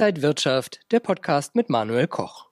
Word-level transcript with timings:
Inside 0.00 0.22
Wirtschaft, 0.22 0.80
der 0.92 1.00
Podcast 1.00 1.54
mit 1.54 1.68
Manuel 1.68 2.06
Koch. 2.06 2.46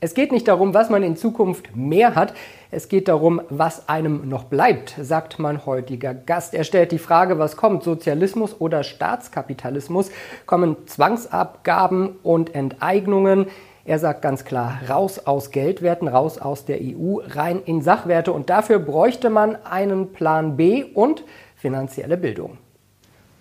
Es 0.00 0.14
geht 0.14 0.32
nicht 0.32 0.48
darum, 0.48 0.72
was 0.72 0.88
man 0.88 1.02
in 1.02 1.14
Zukunft 1.14 1.76
mehr 1.76 2.14
hat, 2.14 2.32
es 2.70 2.88
geht 2.88 3.08
darum, 3.08 3.42
was 3.50 3.86
einem 3.86 4.26
noch 4.30 4.44
bleibt, 4.44 4.94
sagt 4.98 5.38
mein 5.38 5.66
heutiger 5.66 6.14
Gast. 6.14 6.54
Er 6.54 6.64
stellt 6.64 6.92
die 6.92 6.98
Frage, 6.98 7.38
was 7.38 7.58
kommt, 7.58 7.82
Sozialismus 7.82 8.58
oder 8.58 8.82
Staatskapitalismus? 8.82 10.10
Kommen 10.46 10.86
Zwangsabgaben 10.86 12.16
und 12.22 12.54
Enteignungen? 12.54 13.48
Er 13.84 13.98
sagt 13.98 14.22
ganz 14.22 14.46
klar, 14.46 14.80
raus 14.88 15.18
aus 15.18 15.50
Geldwerten, 15.50 16.08
raus 16.08 16.38
aus 16.38 16.64
der 16.64 16.78
EU, 16.80 17.18
rein 17.26 17.60
in 17.62 17.82
Sachwerte. 17.82 18.32
Und 18.32 18.48
dafür 18.48 18.78
bräuchte 18.78 19.28
man 19.28 19.56
einen 19.66 20.14
Plan 20.14 20.56
B 20.56 20.82
und 20.82 21.24
finanzielle 21.56 22.16
Bildung. 22.16 22.56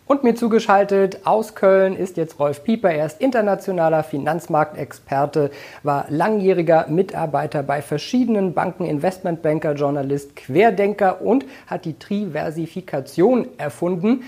Und 0.08 0.24
mir 0.24 0.36
zugeschaltet 0.36 1.26
aus 1.26 1.56
Köln 1.56 1.96
ist 1.96 2.16
jetzt 2.16 2.40
Rolf 2.40 2.64
Pieper. 2.64 2.92
Er 2.92 3.08
ist 3.08 3.20
internationaler 3.20 4.04
Finanzmarktexperte, 4.04 5.50
war 5.82 6.06
langjähriger 6.10 6.86
Mitarbeiter 6.90 7.64
bei 7.64 7.82
verschiedenen 7.82 8.54
Banken, 8.54 8.86
Investmentbanker, 8.86 9.74
Journalist, 9.74 10.36
Querdenker 10.36 11.24
und 11.24 11.48
hat 11.66 11.86
die 11.86 11.98
Triversifikation 11.98 13.48
erfunden. 13.58 14.22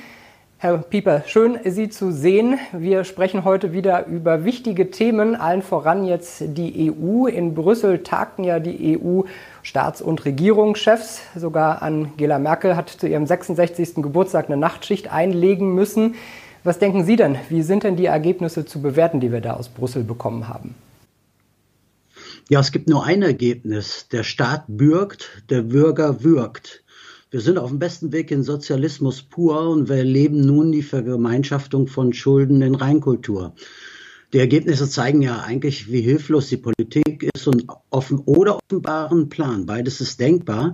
Herr 0.59 0.79
Pieper, 0.79 1.21
schön, 1.27 1.59
Sie 1.63 1.89
zu 1.89 2.11
sehen. 2.11 2.57
Wir 2.71 3.03
sprechen 3.03 3.45
heute 3.45 3.71
wieder 3.71 4.07
über 4.07 4.43
wichtige 4.43 4.89
Themen, 4.89 5.35
allen 5.35 5.61
voran 5.61 6.03
jetzt 6.07 6.41
die 6.57 6.91
EU. 6.91 7.27
In 7.27 7.53
Brüssel 7.53 8.01
tagten 8.01 8.43
ja 8.43 8.59
die 8.59 8.99
EU-Staats- 9.67 10.01
und 10.01 10.23
Regierungschefs. 10.25 11.21
Sogar 11.35 11.81
Angela 11.81 12.39
Merkel 12.39 12.75
hat 12.75 12.89
zu 12.89 13.07
ihrem 13.07 13.25
66. 13.25 13.95
Geburtstag 13.95 14.47
eine 14.47 14.57
Nachtschicht 14.57 15.11
einlegen 15.11 15.73
müssen. 15.73 16.15
Was 16.63 16.79
denken 16.79 17.05
Sie 17.05 17.15
denn? 17.15 17.37
Wie 17.49 17.61
sind 17.61 17.83
denn 17.83 17.95
die 17.95 18.05
Ergebnisse 18.05 18.65
zu 18.65 18.81
bewerten, 18.81 19.19
die 19.19 19.31
wir 19.31 19.41
da 19.41 19.53
aus 19.53 19.69
Brüssel 19.69 20.03
bekommen 20.03 20.47
haben? 20.47 20.75
Ja, 22.49 22.61
es 22.61 22.71
gibt 22.71 22.89
nur 22.89 23.05
ein 23.05 23.21
Ergebnis. 23.21 24.07
Der 24.11 24.23
Staat 24.23 24.63
bürgt, 24.67 25.43
der 25.49 25.63
Bürger 25.63 26.23
würgt. 26.23 26.83
Wir 27.29 27.41
sind 27.41 27.57
auf 27.57 27.69
dem 27.69 27.79
besten 27.79 28.13
Weg 28.13 28.31
in 28.31 28.43
Sozialismus 28.43 29.21
pur 29.21 29.69
und 29.69 29.89
wir 29.89 29.97
erleben 29.97 30.39
nun 30.39 30.71
die 30.71 30.81
Vergemeinschaftung 30.81 31.87
von 31.87 32.13
Schulden 32.13 32.61
in 32.61 32.73
Reinkultur. 32.73 33.53
Die 34.33 34.39
Ergebnisse 34.39 34.89
zeigen 34.89 35.21
ja 35.21 35.41
eigentlich, 35.41 35.91
wie 35.91 36.01
hilflos 36.01 36.49
die 36.49 36.57
Politik 36.57 37.29
ist 37.33 37.47
und 37.47 37.65
offen 37.89 38.19
oder 38.19 38.57
offenbaren 38.57 39.29
Plan. 39.29 39.65
Beides 39.65 40.01
ist 40.01 40.19
denkbar. 40.19 40.73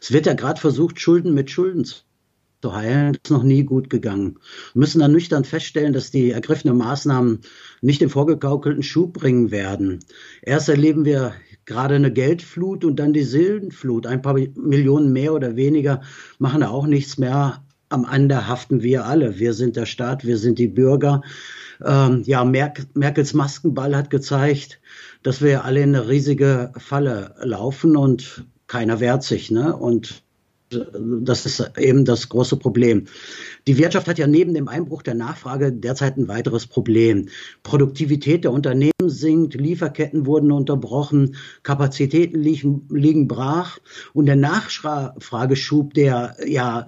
Es 0.00 0.12
wird 0.12 0.26
ja 0.26 0.34
gerade 0.34 0.60
versucht, 0.60 1.00
Schulden 1.00 1.34
mit 1.34 1.50
Schulden 1.50 1.84
zu 1.84 2.02
zu 2.62 2.74
heilen, 2.74 3.16
ist 3.22 3.30
noch 3.30 3.42
nie 3.42 3.64
gut 3.64 3.90
gegangen. 3.90 4.38
Wir 4.72 4.80
müssen 4.80 5.00
dann 5.00 5.12
nüchtern 5.12 5.44
feststellen, 5.44 5.92
dass 5.92 6.12
die 6.12 6.30
ergriffenen 6.30 6.76
Maßnahmen 6.76 7.40
nicht 7.80 8.00
den 8.00 8.08
vorgegaukelten 8.08 8.84
Schub 8.84 9.14
bringen 9.14 9.50
werden. 9.50 9.98
Erst 10.42 10.68
erleben 10.68 11.04
wir 11.04 11.34
gerade 11.64 11.96
eine 11.96 12.12
Geldflut 12.12 12.84
und 12.84 12.96
dann 12.96 13.12
die 13.12 13.24
Silbenflut. 13.24 14.06
Ein 14.06 14.22
paar 14.22 14.34
Millionen 14.34 15.12
mehr 15.12 15.34
oder 15.34 15.56
weniger 15.56 16.02
machen 16.38 16.60
da 16.60 16.68
auch 16.68 16.86
nichts 16.86 17.18
mehr. 17.18 17.64
Am 17.92 18.06
Ende 18.10 18.48
haften 18.48 18.82
wir 18.82 19.04
alle. 19.04 19.38
Wir 19.38 19.52
sind 19.52 19.76
der 19.76 19.84
Staat, 19.84 20.24
wir 20.26 20.38
sind 20.38 20.58
die 20.58 20.68
Bürger. 20.68 21.20
Ähm, 21.84 22.22
ja, 22.24 22.42
Merk 22.44 22.86
Merkels 22.94 23.34
Maskenball 23.34 23.94
hat 23.94 24.08
gezeigt, 24.08 24.80
dass 25.22 25.42
wir 25.42 25.64
alle 25.64 25.82
in 25.82 25.94
eine 25.94 26.08
riesige 26.08 26.72
Falle 26.78 27.34
laufen 27.42 27.96
und 27.96 28.46
keiner 28.66 29.00
wehrt 29.00 29.24
sich. 29.24 29.50
Ne? 29.50 29.76
Und 29.76 30.22
das 30.70 31.44
ist 31.44 31.72
eben 31.78 32.06
das 32.06 32.30
große 32.30 32.56
Problem. 32.56 33.04
Die 33.66 33.76
Wirtschaft 33.76 34.08
hat 34.08 34.18
ja 34.18 34.26
neben 34.26 34.54
dem 34.54 34.68
Einbruch 34.68 35.02
der 35.02 35.14
Nachfrage 35.14 35.70
derzeit 35.70 36.16
ein 36.16 36.28
weiteres 36.28 36.66
Problem. 36.66 37.28
Produktivität 37.62 38.44
der 38.44 38.52
Unternehmen 38.52 38.92
sinkt, 39.04 39.52
Lieferketten 39.52 40.24
wurden 40.24 40.50
unterbrochen, 40.50 41.36
Kapazitäten 41.62 42.40
liegen, 42.40 42.88
liegen 42.90 43.28
brach 43.28 43.78
und 44.14 44.26
der 44.26 44.36
Nachfrageschub, 44.36 45.92
der 45.92 46.36
ja 46.46 46.86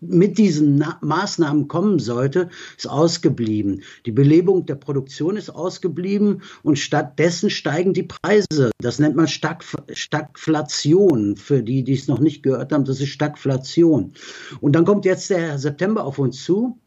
mit 0.00 0.38
diesen 0.38 0.76
Na 0.76 0.98
Maßnahmen 1.00 1.68
kommen 1.68 1.98
sollte, 1.98 2.48
ist 2.76 2.88
ausgeblieben. 2.88 3.82
Die 4.06 4.12
Belebung 4.12 4.66
der 4.66 4.74
Produktion 4.76 5.36
ist 5.36 5.50
ausgeblieben 5.50 6.42
und 6.62 6.78
stattdessen 6.78 7.50
steigen 7.50 7.94
die 7.94 8.04
Preise. 8.04 8.70
Das 8.78 8.98
nennt 8.98 9.16
man 9.16 9.28
Stagf 9.28 9.76
Stagflation. 9.92 11.36
Für 11.36 11.62
die, 11.62 11.84
die 11.84 11.94
es 11.94 12.08
noch 12.08 12.20
nicht 12.20 12.42
gehört 12.42 12.72
haben, 12.72 12.84
das 12.84 13.00
ist 13.00 13.08
Stagflation. 13.08 14.12
Und 14.60 14.72
dann 14.74 14.84
kommt 14.84 15.04
jetzt 15.04 15.30
der 15.30 15.58
September 15.58 16.04
auf 16.04 16.18
uns 16.18 16.44
zu. 16.44 16.78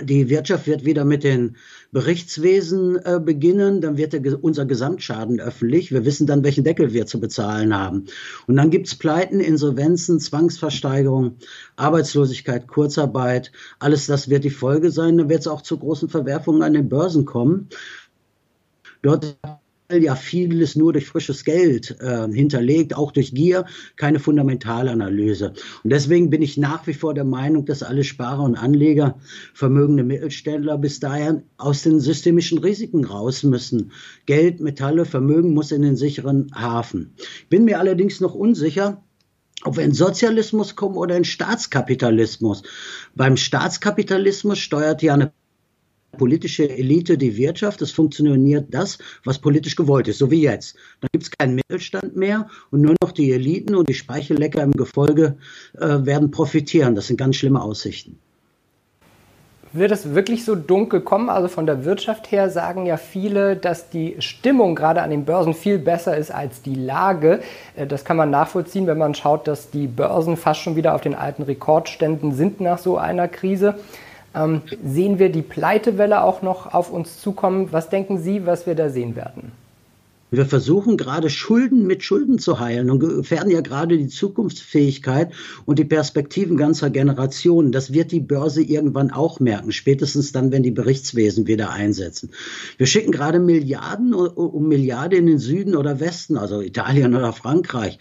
Die 0.00 0.30
Wirtschaft 0.30 0.66
wird 0.66 0.86
wieder 0.86 1.04
mit 1.04 1.22
den 1.22 1.56
Berichtswesen 1.92 2.96
äh, 3.04 3.20
beginnen, 3.22 3.82
dann 3.82 3.98
wird 3.98 4.14
der, 4.14 4.42
unser 4.42 4.64
Gesamtschaden 4.64 5.38
öffentlich. 5.38 5.92
Wir 5.92 6.06
wissen 6.06 6.26
dann, 6.26 6.42
welchen 6.42 6.64
Deckel 6.64 6.94
wir 6.94 7.06
zu 7.06 7.20
bezahlen 7.20 7.76
haben. 7.76 8.06
Und 8.46 8.56
dann 8.56 8.70
gibt's 8.70 8.94
Pleiten, 8.94 9.40
Insolvenzen, 9.40 10.18
Zwangsversteigerung, 10.18 11.36
Arbeitslosigkeit, 11.76 12.68
Kurzarbeit. 12.68 13.52
Alles 13.80 14.06
das 14.06 14.30
wird 14.30 14.44
die 14.44 14.50
Folge 14.50 14.90
sein. 14.90 15.18
Dann 15.18 15.28
wird 15.28 15.40
es 15.40 15.46
auch 15.46 15.60
zu 15.60 15.76
großen 15.76 16.08
Verwerfungen 16.08 16.62
an 16.62 16.72
den 16.72 16.88
Börsen 16.88 17.26
kommen. 17.26 17.68
Dort 19.02 19.36
ja 19.98 20.14
vieles 20.14 20.76
nur 20.76 20.92
durch 20.92 21.06
frisches 21.06 21.44
Geld 21.44 21.96
äh, 22.00 22.28
hinterlegt, 22.32 22.96
auch 22.96 23.12
durch 23.12 23.34
Gier, 23.34 23.66
keine 23.96 24.18
Fundamentalanalyse. 24.18 25.54
Und 25.84 25.90
deswegen 25.90 26.30
bin 26.30 26.42
ich 26.42 26.56
nach 26.56 26.86
wie 26.86 26.94
vor 26.94 27.14
der 27.14 27.24
Meinung, 27.24 27.66
dass 27.66 27.82
alle 27.82 28.04
Sparer 28.04 28.42
und 28.42 28.56
Anleger, 28.56 29.18
vermögende 29.54 30.04
Mittelständler 30.04 30.78
bis 30.78 31.00
dahin 31.00 31.42
aus 31.56 31.82
den 31.82 32.00
systemischen 32.00 32.58
Risiken 32.58 33.04
raus 33.04 33.42
müssen. 33.42 33.92
Geld, 34.26 34.60
Metalle, 34.60 35.04
Vermögen 35.04 35.54
muss 35.54 35.72
in 35.72 35.82
den 35.82 35.96
sicheren 35.96 36.50
Hafen. 36.54 37.14
Bin 37.48 37.64
mir 37.64 37.78
allerdings 37.78 38.20
noch 38.20 38.34
unsicher, 38.34 39.02
ob 39.64 39.76
wir 39.76 39.84
in 39.84 39.94
Sozialismus 39.94 40.76
kommen 40.76 40.96
oder 40.96 41.16
in 41.16 41.24
Staatskapitalismus. 41.24 42.62
Beim 43.14 43.36
Staatskapitalismus 43.36 44.58
steuert 44.58 45.02
ja 45.02 45.14
eine 45.14 45.32
politische 46.16 46.68
Elite 46.68 47.18
die 47.18 47.36
Wirtschaft, 47.36 47.82
es 47.82 47.90
funktioniert 47.90 48.66
das, 48.70 48.98
was 49.24 49.38
politisch 49.38 49.76
gewollt 49.76 50.08
ist, 50.08 50.18
so 50.18 50.30
wie 50.30 50.42
jetzt. 50.42 50.76
Dann 51.00 51.08
gibt 51.12 51.24
es 51.24 51.30
keinen 51.30 51.54
Mittelstand 51.54 52.16
mehr 52.16 52.48
und 52.70 52.82
nur 52.82 52.94
noch 53.02 53.12
die 53.12 53.32
Eliten 53.32 53.74
und 53.74 53.88
die 53.88 53.94
Speichellecker 53.94 54.62
im 54.62 54.72
Gefolge 54.72 55.36
äh, 55.74 56.04
werden 56.04 56.30
profitieren. 56.30 56.94
Das 56.94 57.06
sind 57.06 57.16
ganz 57.16 57.36
schlimme 57.36 57.62
Aussichten. 57.62 58.18
Wird 59.74 59.90
es 59.90 60.14
wirklich 60.14 60.44
so 60.44 60.54
dunkel 60.54 61.00
kommen? 61.00 61.30
Also 61.30 61.48
von 61.48 61.64
der 61.64 61.86
Wirtschaft 61.86 62.30
her 62.30 62.50
sagen 62.50 62.84
ja 62.84 62.98
viele, 62.98 63.56
dass 63.56 63.88
die 63.88 64.16
Stimmung 64.18 64.74
gerade 64.74 65.00
an 65.00 65.08
den 65.08 65.24
Börsen 65.24 65.54
viel 65.54 65.78
besser 65.78 66.14
ist 66.14 66.30
als 66.30 66.60
die 66.60 66.74
Lage. 66.74 67.40
Äh, 67.74 67.86
das 67.86 68.04
kann 68.04 68.18
man 68.18 68.30
nachvollziehen, 68.30 68.86
wenn 68.86 68.98
man 68.98 69.14
schaut, 69.14 69.48
dass 69.48 69.70
die 69.70 69.86
Börsen 69.86 70.36
fast 70.36 70.60
schon 70.60 70.76
wieder 70.76 70.94
auf 70.94 71.00
den 71.00 71.14
alten 71.14 71.42
Rekordständen 71.42 72.32
sind 72.34 72.60
nach 72.60 72.76
so 72.76 72.98
einer 72.98 73.28
Krise. 73.28 73.76
Ähm, 74.34 74.62
sehen 74.84 75.18
wir 75.18 75.30
die 75.30 75.42
Pleitewelle 75.42 76.22
auch 76.22 76.42
noch 76.42 76.72
auf 76.72 76.90
uns 76.90 77.20
zukommen? 77.20 77.68
Was 77.72 77.90
denken 77.90 78.18
Sie, 78.18 78.46
was 78.46 78.66
wir 78.66 78.74
da 78.74 78.88
sehen 78.88 79.16
werden? 79.16 79.52
Wir 80.32 80.46
versuchen 80.46 80.96
gerade 80.96 81.28
Schulden 81.28 81.86
mit 81.86 82.02
Schulden 82.02 82.38
zu 82.38 82.58
heilen 82.58 82.90
und 82.90 83.00
gefährden 83.00 83.50
ja 83.50 83.60
gerade 83.60 83.98
die 83.98 84.08
Zukunftsfähigkeit 84.08 85.30
und 85.66 85.78
die 85.78 85.84
Perspektiven 85.84 86.56
ganzer 86.56 86.88
Generationen. 86.88 87.70
Das 87.70 87.92
wird 87.92 88.12
die 88.12 88.20
Börse 88.20 88.62
irgendwann 88.62 89.10
auch 89.10 89.40
merken, 89.40 89.72
spätestens 89.72 90.32
dann, 90.32 90.50
wenn 90.50 90.62
die 90.62 90.70
Berichtswesen 90.70 91.48
wieder 91.48 91.70
einsetzen. 91.70 92.30
Wir 92.78 92.86
schicken 92.86 93.12
gerade 93.12 93.40
Milliarden 93.40 94.14
um 94.14 94.68
Milliarden 94.68 95.18
in 95.18 95.26
den 95.26 95.38
Süden 95.38 95.76
oder 95.76 96.00
Westen, 96.00 96.38
also 96.38 96.62
Italien 96.62 97.14
oder 97.14 97.34
Frankreich 97.34 97.98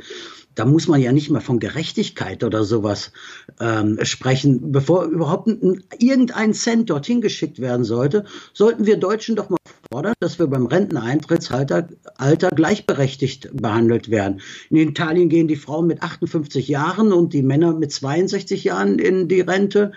da 0.55 0.65
muss 0.65 0.87
man 0.87 1.01
ja 1.01 1.11
nicht 1.11 1.29
mehr 1.29 1.41
von 1.41 1.59
Gerechtigkeit 1.59 2.43
oder 2.43 2.63
sowas 2.63 3.11
ähm, 3.59 3.97
sprechen. 4.03 4.71
Bevor 4.71 5.05
überhaupt 5.05 5.47
ein, 5.47 5.83
irgendein 5.97 6.53
Cent 6.53 6.89
dorthin 6.89 7.21
geschickt 7.21 7.59
werden 7.59 7.83
sollte, 7.83 8.25
sollten 8.53 8.85
wir 8.85 8.97
Deutschen 8.97 9.35
doch 9.35 9.49
mal 9.49 9.57
fordern, 9.91 10.13
dass 10.19 10.39
wir 10.39 10.47
beim 10.47 10.65
Renteneintrittsalter 10.65 11.89
Alter 12.15 12.49
gleichberechtigt 12.49 13.49
behandelt 13.53 14.09
werden. 14.09 14.41
In 14.69 14.77
Italien 14.77 15.29
gehen 15.29 15.47
die 15.47 15.55
Frauen 15.55 15.87
mit 15.87 16.01
58 16.01 16.67
Jahren 16.67 17.11
und 17.13 17.33
die 17.33 17.43
Männer 17.43 17.73
mit 17.73 17.91
62 17.91 18.63
Jahren 18.63 18.99
in 18.99 19.27
die 19.27 19.41
Rente. 19.41 19.91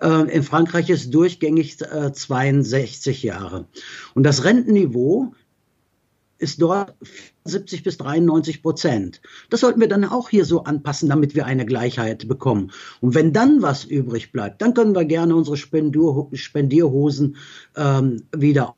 Äh, 0.00 0.34
in 0.34 0.42
Frankreich 0.42 0.90
ist 0.90 1.14
durchgängig 1.14 1.80
äh, 1.80 2.12
62 2.12 3.22
Jahre. 3.22 3.66
Und 4.14 4.24
das 4.24 4.44
Rentenniveau 4.44 5.34
ist 6.40 6.60
dort 6.60 6.94
70 7.44 7.82
bis 7.82 7.98
93 7.98 8.62
Prozent. 8.62 9.20
Das 9.50 9.60
sollten 9.60 9.80
wir 9.80 9.88
dann 9.88 10.04
auch 10.04 10.28
hier 10.28 10.44
so 10.44 10.64
anpassen, 10.64 11.08
damit 11.08 11.34
wir 11.34 11.46
eine 11.46 11.66
Gleichheit 11.66 12.26
bekommen. 12.28 12.72
Und 13.00 13.14
wenn 13.14 13.32
dann 13.32 13.62
was 13.62 13.84
übrig 13.84 14.32
bleibt, 14.32 14.62
dann 14.62 14.74
können 14.74 14.94
wir 14.94 15.04
gerne 15.04 15.36
unsere 15.36 15.56
Spendierhosen 15.56 17.36
ähm, 17.76 18.22
wieder 18.34 18.74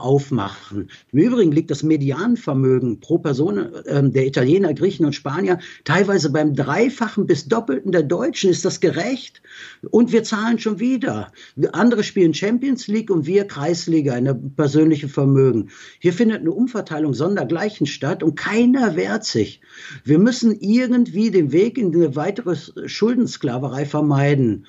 aufmachen. 0.00 0.90
Im 1.12 1.18
Übrigen 1.18 1.52
liegt 1.52 1.70
das 1.70 1.82
Medianvermögen 1.82 3.00
pro 3.00 3.18
Person 3.18 3.58
äh, 3.58 4.08
der 4.10 4.26
Italiener, 4.26 4.74
Griechen 4.74 5.06
und 5.06 5.14
Spanier 5.14 5.58
teilweise 5.84 6.30
beim 6.30 6.54
Dreifachen 6.54 7.26
bis 7.26 7.48
Doppelten 7.48 7.92
der 7.92 8.02
Deutschen. 8.02 8.50
Ist 8.50 8.64
das 8.64 8.80
gerecht? 8.80 9.42
Und 9.90 10.12
wir 10.12 10.24
zahlen 10.24 10.58
schon 10.58 10.78
wieder. 10.78 11.32
Andere 11.72 12.02
spielen 12.02 12.34
Champions 12.34 12.86
League 12.86 13.10
und 13.10 13.26
wir 13.26 13.46
Kreisliga, 13.46 14.14
eine 14.14 14.34
persönliche 14.34 15.08
Vermögen. 15.08 15.70
Hier 15.98 16.12
findet 16.12 16.40
eine 16.40 16.52
Umverteilung 16.52 17.14
sondergleichen 17.14 17.86
statt 17.86 18.22
und 18.22 18.36
keiner 18.36 18.96
wehrt 18.96 19.24
sich. 19.24 19.60
Wir 20.04 20.18
müssen 20.18 20.56
irgendwie 20.60 21.30
den 21.30 21.52
Weg 21.52 21.78
in 21.78 21.94
eine 21.94 22.16
weitere 22.16 22.56
Schuldensklaverei 22.86 23.84
vermeiden. 23.84 24.66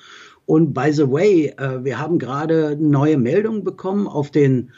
Und 0.50 0.74
by 0.74 0.92
the 0.92 1.08
way, 1.08 1.54
äh, 1.58 1.84
wir 1.84 2.00
haben 2.00 2.18
gerade 2.18 2.76
neue 2.76 3.16
Meldungen 3.16 3.62
bekommen 3.62 4.08
auf 4.08 4.32
den 4.32 4.72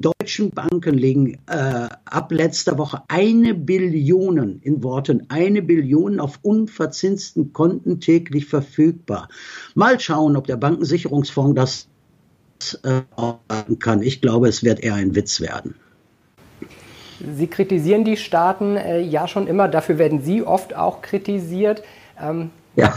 deutschen 0.00 0.50
Banken 0.50 0.96
liegen 0.96 1.38
äh, 1.46 1.88
ab 2.04 2.32
letzter 2.32 2.78
Woche 2.78 3.02
eine 3.08 3.54
Billion, 3.54 4.60
in 4.62 4.82
Worten 4.82 5.26
eine 5.28 5.62
Billion 5.62 6.20
auf 6.20 6.38
unverzinsten 6.42 7.52
Konten 7.52 8.00
täglich 8.00 8.46
verfügbar. 8.46 9.28
Mal 9.74 10.00
schauen, 10.00 10.36
ob 10.36 10.46
der 10.46 10.56
Bankensicherungsfonds 10.56 11.88
das 12.60 12.80
äh, 12.82 13.02
kann. 13.78 14.02
Ich 14.02 14.20
glaube, 14.20 14.48
es 14.48 14.62
wird 14.62 14.80
eher 14.80 14.94
ein 14.94 15.14
Witz 15.14 15.40
werden. 15.40 15.74
Sie 17.36 17.46
kritisieren 17.46 18.04
die 18.04 18.16
Staaten 18.16 18.76
äh, 18.76 19.00
ja 19.00 19.28
schon 19.28 19.46
immer, 19.46 19.68
dafür 19.68 19.98
werden 19.98 20.22
Sie 20.22 20.42
oft 20.42 20.74
auch 20.74 21.02
kritisiert. 21.02 21.82
Ähm, 22.20 22.50
ja. 22.76 22.94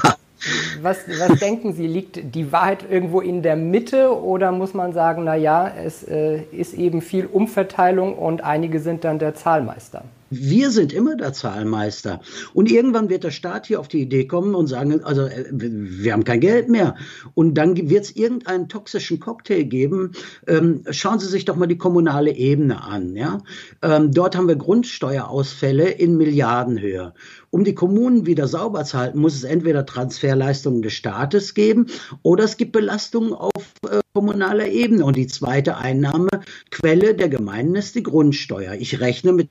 Was, 0.82 1.08
was 1.08 1.40
denken 1.40 1.74
Sie, 1.74 1.88
liegt 1.88 2.36
die 2.36 2.52
Wahrheit 2.52 2.86
irgendwo 2.90 3.22
in 3.22 3.42
der 3.42 3.56
Mitte 3.56 4.22
oder 4.22 4.52
muss 4.52 4.74
man 4.74 4.94
sagen, 4.94 5.24
naja, 5.24 5.72
es 5.84 6.04
äh, 6.04 6.42
ist 6.52 6.74
eben 6.74 7.02
viel 7.02 7.26
Umverteilung 7.26 8.18
und 8.18 8.44
einige 8.44 8.80
sind 8.80 9.04
dann 9.04 9.20
der 9.20 9.36
Zahlmeister? 9.36 10.04
Wir 10.36 10.72
sind 10.72 10.94
immer 10.94 11.16
der 11.16 11.34
Zahlmeister. 11.34 12.22
Und 12.54 12.72
irgendwann 12.72 13.10
wird 13.10 13.24
der 13.24 13.32
Staat 13.32 13.68
hier 13.68 13.80
auf 13.80 13.88
die 13.88 14.02
Idee 14.02 14.26
kommen 14.26 14.56
und 14.56 14.68
sagen, 14.68 15.04
also 15.04 15.24
äh, 15.24 15.46
wir 15.52 16.14
haben 16.14 16.24
kein 16.24 16.40
Geld 16.40 16.70
mehr. 16.70 16.96
Und 17.34 17.56
dann 17.56 17.76
wird 17.90 18.06
es 18.06 18.16
irgendeinen 18.16 18.70
toxischen 18.70 19.20
Cocktail 19.20 19.64
geben. 19.64 20.14
Ähm, 20.48 20.84
schauen 20.90 21.20
Sie 21.20 21.28
sich 21.28 21.46
doch 21.46 21.56
mal 21.56 21.68
die 21.68 21.78
kommunale 21.78 22.36
Ebene 22.36 22.84
an. 22.84 23.16
Ja? 23.16 23.40
Ähm, 23.82 24.12
dort 24.12 24.36
haben 24.36 24.48
wir 24.48 24.56
Grundsteuerausfälle 24.56 25.90
in 25.90 26.18
Milliardenhöhe. 26.18 27.14
Um 27.50 27.64
die 27.64 27.76
Kommunen 27.76 28.26
wieder 28.26 28.48
sauber 28.48 28.84
zu 28.84 28.98
halten, 28.98 29.20
muss 29.20 29.36
es 29.36 29.44
entweder 29.44 29.86
Transferleistungen 29.86 30.82
des 30.82 30.94
Staates 30.94 31.54
geben 31.54 31.86
oder 32.24 32.46
es 32.46 32.58
gibt 32.58 32.72
Belastungen 32.72 33.34
auf 33.34 33.52
äh, 33.88 34.00
kommunaler 34.14 34.68
Ebene. 34.70 35.06
Und 35.06 35.18
die 35.18 35.28
zweite 35.28 35.78
Einnahmequelle 35.78 37.14
der 37.14 37.30
Gemeinden 37.30 37.76
ist 37.76 37.94
die 37.94 38.02
Grundsteuer. 38.04 38.74
Ich 38.74 39.00
rechne 39.00 39.34
mit 39.34 39.50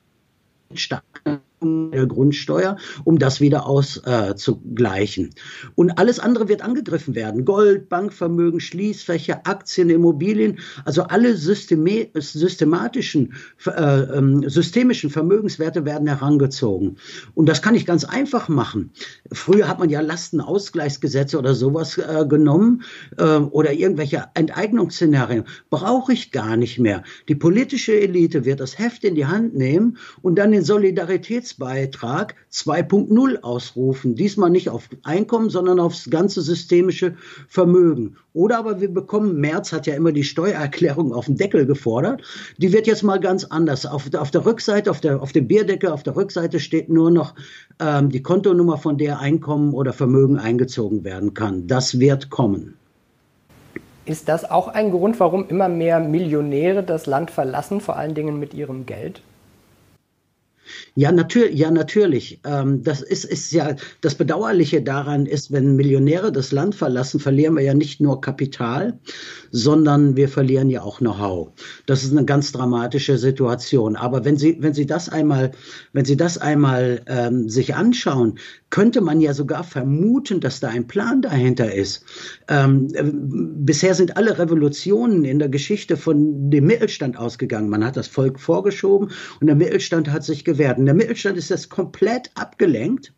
starken 0.76 1.42
der 1.62 2.06
Grundsteuer, 2.06 2.76
um 3.04 3.18
das 3.18 3.40
wieder 3.40 3.66
auszugleichen. 3.66 5.26
Äh, 5.26 5.30
und 5.74 5.98
alles 5.98 6.18
andere 6.18 6.48
wird 6.48 6.62
angegriffen 6.62 7.14
werden. 7.14 7.44
Gold, 7.44 7.88
Bankvermögen, 7.88 8.60
Schließfächer, 8.60 9.42
Aktien, 9.44 9.90
Immobilien, 9.90 10.58
also 10.84 11.02
alle 11.04 11.36
systematischen, 11.36 13.34
äh, 13.66 13.70
äh, 13.70 14.48
systemischen 14.48 15.10
Vermögenswerte 15.10 15.84
werden 15.84 16.08
herangezogen. 16.08 16.96
Und 17.34 17.48
das 17.48 17.62
kann 17.62 17.74
ich 17.74 17.86
ganz 17.86 18.04
einfach 18.04 18.48
machen. 18.48 18.90
Früher 19.32 19.68
hat 19.68 19.78
man 19.78 19.90
ja 19.90 20.00
Lastenausgleichsgesetze 20.00 21.38
oder 21.38 21.54
sowas 21.54 21.98
äh, 21.98 22.26
genommen 22.28 22.82
äh, 23.18 23.36
oder 23.36 23.72
irgendwelche 23.72 24.24
Enteignungsszenarien. 24.34 25.44
Brauche 25.70 26.12
ich 26.12 26.32
gar 26.32 26.56
nicht 26.56 26.78
mehr. 26.78 27.02
Die 27.28 27.34
politische 27.34 27.98
Elite 27.98 28.44
wird 28.44 28.60
das 28.60 28.78
Heft 28.78 29.04
in 29.04 29.14
die 29.14 29.26
Hand 29.26 29.54
nehmen 29.54 29.98
und 30.22 30.36
dann 30.36 30.52
den 30.52 30.62
Solidaritäts 30.62 31.51
Qualitätsbeitrag 31.52 32.34
2.0 32.50 33.42
ausrufen. 33.42 34.14
Diesmal 34.14 34.50
nicht 34.50 34.68
auf 34.68 34.88
Einkommen, 35.02 35.50
sondern 35.50 35.80
aufs 35.80 36.10
ganze 36.10 36.42
systemische 36.42 37.14
Vermögen. 37.48 38.16
Oder 38.32 38.58
aber 38.58 38.80
wir 38.80 38.92
bekommen, 38.92 39.40
Merz 39.40 39.72
hat 39.72 39.86
ja 39.86 39.94
immer 39.94 40.12
die 40.12 40.24
Steuererklärung 40.24 41.12
auf 41.12 41.26
den 41.26 41.36
Deckel 41.36 41.66
gefordert. 41.66 42.22
Die 42.58 42.72
wird 42.72 42.86
jetzt 42.86 43.02
mal 43.02 43.20
ganz 43.20 43.44
anders. 43.44 43.86
Auf, 43.86 44.12
auf 44.14 44.30
der 44.30 44.46
Rückseite, 44.46 44.90
auf, 44.90 45.00
der, 45.00 45.22
auf 45.22 45.32
dem 45.32 45.48
Bierdeckel, 45.48 45.90
auf 45.90 46.02
der 46.02 46.16
Rückseite 46.16 46.60
steht 46.60 46.88
nur 46.88 47.10
noch 47.10 47.34
ähm, 47.80 48.10
die 48.10 48.22
Kontonummer, 48.22 48.78
von 48.78 48.96
der 48.98 49.20
Einkommen 49.20 49.74
oder 49.74 49.92
Vermögen 49.92 50.38
eingezogen 50.38 51.04
werden 51.04 51.34
kann. 51.34 51.66
Das 51.66 51.98
wird 51.98 52.30
kommen. 52.30 52.74
Ist 54.04 54.28
das 54.28 54.50
auch 54.50 54.68
ein 54.68 54.90
Grund, 54.90 55.20
warum 55.20 55.48
immer 55.48 55.68
mehr 55.68 56.00
Millionäre 56.00 56.82
das 56.82 57.06
Land 57.06 57.30
verlassen, 57.30 57.80
vor 57.80 57.96
allen 57.96 58.14
Dingen 58.14 58.40
mit 58.40 58.54
ihrem 58.54 58.86
Geld? 58.86 59.22
Ja, 60.94 61.12
natürlich, 61.12 61.58
ja, 61.58 61.70
natürlich. 61.70 62.40
Ähm, 62.44 62.82
das 62.82 63.02
ist, 63.02 63.24
ist 63.24 63.52
ja, 63.52 63.76
das 64.00 64.14
Bedauerliche 64.14 64.82
daran 64.82 65.26
ist, 65.26 65.52
wenn 65.52 65.76
Millionäre 65.76 66.32
das 66.32 66.52
Land 66.52 66.74
verlassen, 66.74 67.20
verlieren 67.20 67.54
wir 67.56 67.62
ja 67.62 67.74
nicht 67.74 68.00
nur 68.00 68.20
Kapital, 68.20 68.98
sondern 69.50 70.16
wir 70.16 70.28
verlieren 70.28 70.70
ja 70.70 70.82
auch 70.82 70.98
Know-how. 70.98 71.52
Das 71.86 72.04
ist 72.04 72.12
eine 72.12 72.24
ganz 72.24 72.52
dramatische 72.52 73.18
Situation. 73.18 73.96
Aber 73.96 74.24
wenn 74.24 74.36
Sie, 74.36 74.56
wenn 74.60 74.74
Sie 74.74 74.86
das 74.86 75.08
einmal, 75.08 75.52
wenn 75.92 76.04
Sie 76.04 76.16
das 76.16 76.38
einmal 76.38 77.02
ähm, 77.06 77.48
sich 77.48 77.74
anschauen, 77.74 78.38
könnte 78.72 79.02
man 79.02 79.20
ja 79.20 79.34
sogar 79.34 79.64
vermuten, 79.64 80.40
dass 80.40 80.60
da 80.60 80.68
ein 80.68 80.86
Plan 80.86 81.20
dahinter 81.20 81.74
ist. 81.74 82.04
Ähm, 82.48 82.88
äh, 82.94 83.04
bisher 83.04 83.94
sind 83.94 84.16
alle 84.16 84.38
Revolutionen 84.38 85.24
in 85.24 85.38
der 85.38 85.50
Geschichte 85.50 85.98
von 85.98 86.50
dem 86.50 86.66
Mittelstand 86.66 87.18
ausgegangen. 87.18 87.68
Man 87.68 87.84
hat 87.84 87.98
das 87.98 88.08
Volk 88.08 88.40
vorgeschoben 88.40 89.10
und 89.40 89.46
der 89.46 89.56
Mittelstand 89.56 90.10
hat 90.10 90.24
sich 90.24 90.44
gewehrt. 90.52 90.78
Und 90.78 90.86
der 90.86 90.94
Mittelstand 90.94 91.38
ist 91.38 91.50
das 91.50 91.68
komplett 91.68 92.30
abgelenkt 92.34 93.12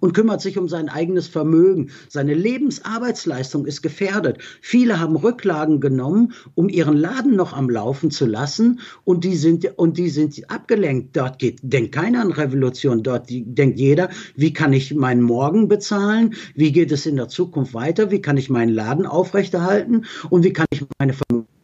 und 0.00 0.14
kümmert 0.14 0.40
sich 0.40 0.58
um 0.58 0.68
sein 0.68 0.88
eigenes 0.88 1.28
Vermögen. 1.28 1.90
Seine 2.08 2.34
Lebensarbeitsleistung 2.34 3.66
ist 3.66 3.82
gefährdet. 3.82 4.38
Viele 4.60 5.00
haben 5.00 5.16
Rücklagen 5.16 5.80
genommen, 5.80 6.32
um 6.54 6.68
ihren 6.68 6.96
Laden 6.96 7.36
noch 7.36 7.52
am 7.52 7.68
Laufen 7.68 8.10
zu 8.10 8.26
lassen 8.26 8.80
und 9.04 9.24
die 9.24 9.36
sind, 9.36 9.66
und 9.76 9.98
die 9.98 10.08
sind 10.08 10.50
abgelenkt. 10.50 11.16
Dort 11.16 11.38
geht, 11.38 11.58
denkt 11.62 11.92
keiner 11.92 12.22
an 12.22 12.32
Revolution. 12.32 13.02
Dort 13.02 13.26
denkt 13.28 13.78
jeder, 13.78 14.08
wie 14.34 14.52
kann 14.52 14.72
ich 14.72 14.94
meinen 14.94 15.22
Morgen 15.22 15.68
bezahlen? 15.68 16.34
Wie 16.54 16.72
geht 16.72 16.92
es 16.92 17.06
in 17.06 17.16
der 17.16 17.28
Zukunft 17.28 17.74
weiter? 17.74 18.10
Wie 18.10 18.20
kann 18.20 18.36
ich 18.36 18.50
meinen 18.50 18.72
Laden 18.72 19.06
aufrechterhalten? 19.06 20.06
Und 20.30 20.44
wie 20.44 20.52
kann 20.52 20.66
ich 20.70 20.84
meine 20.98 21.12
Vermögen 21.12 21.55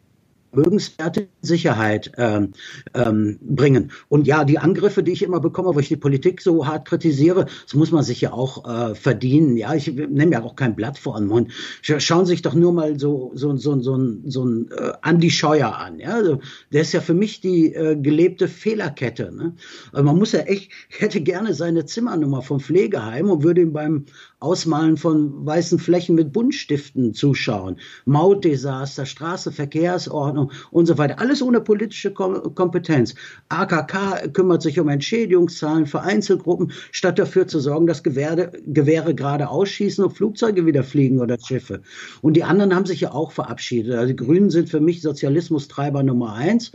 Vermögenswerte 0.53 1.29
Sicherheit 1.41 2.13
ähm, 2.19 2.53
ähm, 2.95 3.39
bringen. 3.41 3.91
Und 4.09 4.27
ja, 4.27 4.45
die 4.45 4.59
Angriffe, 4.59 5.03
die 5.03 5.13
ich 5.13 5.23
immer 5.23 5.41
bekomme, 5.41 5.75
wo 5.75 5.79
ich 5.79 5.89
die 5.89 5.97
Politik 5.97 6.43
so 6.43 6.67
hart 6.67 6.87
kritisiere, 6.87 7.47
das 7.65 7.75
muss 7.75 7.91
man 7.91 8.03
sich 8.03 8.21
ja 8.21 8.33
auch 8.33 8.69
äh, 8.69 8.95
verdienen. 8.95 9.57
Ja, 9.57 9.75
ich 9.75 9.91
nehme 9.93 10.33
ja 10.33 10.43
auch 10.43 10.55
kein 10.55 10.77
Blatt 10.77 10.99
vor 10.99 11.19
den 11.19 11.29
Mund. 11.29 11.53
Schauen 11.81 12.27
Sie 12.27 12.33
sich 12.33 12.43
doch 12.43 12.55
nur 12.55 12.73
mal 12.73 12.99
so 12.99 13.33
so 13.35 13.57
so 13.57 13.81
so, 13.81 13.99
so, 14.25 14.45
ein 14.45 14.71
äh, 14.73 14.93
Andi 15.01 15.31
Scheuer 15.31 15.75
an. 15.75 15.99
Ja, 15.99 16.15
also, 16.15 16.41
der 16.71 16.83
ist 16.83 16.93
ja 16.93 17.01
für 17.01 17.15
mich 17.15 17.41
die 17.41 17.75
äh, 17.75 17.97
gelebte 17.97 18.47
Fehlerkette. 18.47 19.33
Ne? 19.35 19.55
Also 19.93 20.05
man 20.05 20.19
muss 20.19 20.33
ja 20.33 20.41
echt, 20.41 20.71
ich 20.91 21.01
hätte 21.01 21.23
gerne 21.23 21.55
seine 21.55 21.87
Zimmernummer 21.87 22.43
vom 22.43 22.61
Pflegeheim 22.61 23.31
und 23.31 23.43
würde 23.43 23.63
ihm 23.63 23.73
beim 23.73 24.05
Ausmalen 24.43 24.97
von 24.97 25.47
weißen 25.47 25.79
Flächen 25.79 26.15
mit 26.15 26.33
Buntstiften 26.33 27.15
zuschauen. 27.15 27.77
Mautdesaster, 28.05 29.07
Straße, 29.07 29.53
Verkehrsordnung 29.53 30.51
und 30.71 30.87
so 30.87 30.99
weiter. 30.99 31.21
Alles 31.21 31.43
ohne 31.43 31.61
politische 31.61 32.13
Kompetenz. 32.13 33.15
AKK 33.49 34.33
kümmert 34.33 34.63
sich 34.63 34.81
um 34.81 34.89
Entschädigungszahlen 34.89 35.87
für 35.87 36.01
Einzelgruppen, 36.01 36.73
statt 36.91 37.19
dafür 37.19 37.47
zu 37.47 37.61
sorgen, 37.61 37.87
dass 37.87 38.03
Gewehre, 38.03 38.53
Gewehre 38.67 39.15
gerade 39.15 39.49
ausschießen 39.49 40.05
und 40.05 40.17
Flugzeuge 40.17 40.67
wieder 40.67 40.83
fliegen 40.83 41.21
oder 41.21 41.39
Schiffe. 41.39 41.83
Und 42.21 42.35
die 42.35 42.45
anderen 42.45 42.75
haben 42.75 42.87
sich 42.87 43.01
ja 43.01 43.13
auch 43.13 43.33
verabschiedet. 43.33 43.95
Also 43.95 44.09
die 44.09 44.17
Grünen 44.17 44.51
sind 44.51 44.69
für 44.69 44.81
mich 44.81 45.03
Sozialismustreiber 45.03 46.03
Nummer 46.03 46.35
eins. 46.35 46.73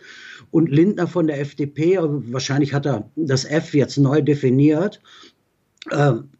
Und 0.51 0.69
Lindner 0.69 1.07
von 1.07 1.27
der 1.27 1.41
FDP, 1.41 1.97
wahrscheinlich 1.99 2.73
hat 2.73 2.85
er 2.85 3.09
das 3.15 3.43
F 3.43 3.73
jetzt 3.73 3.97
neu 3.97 4.21
definiert, 4.21 5.01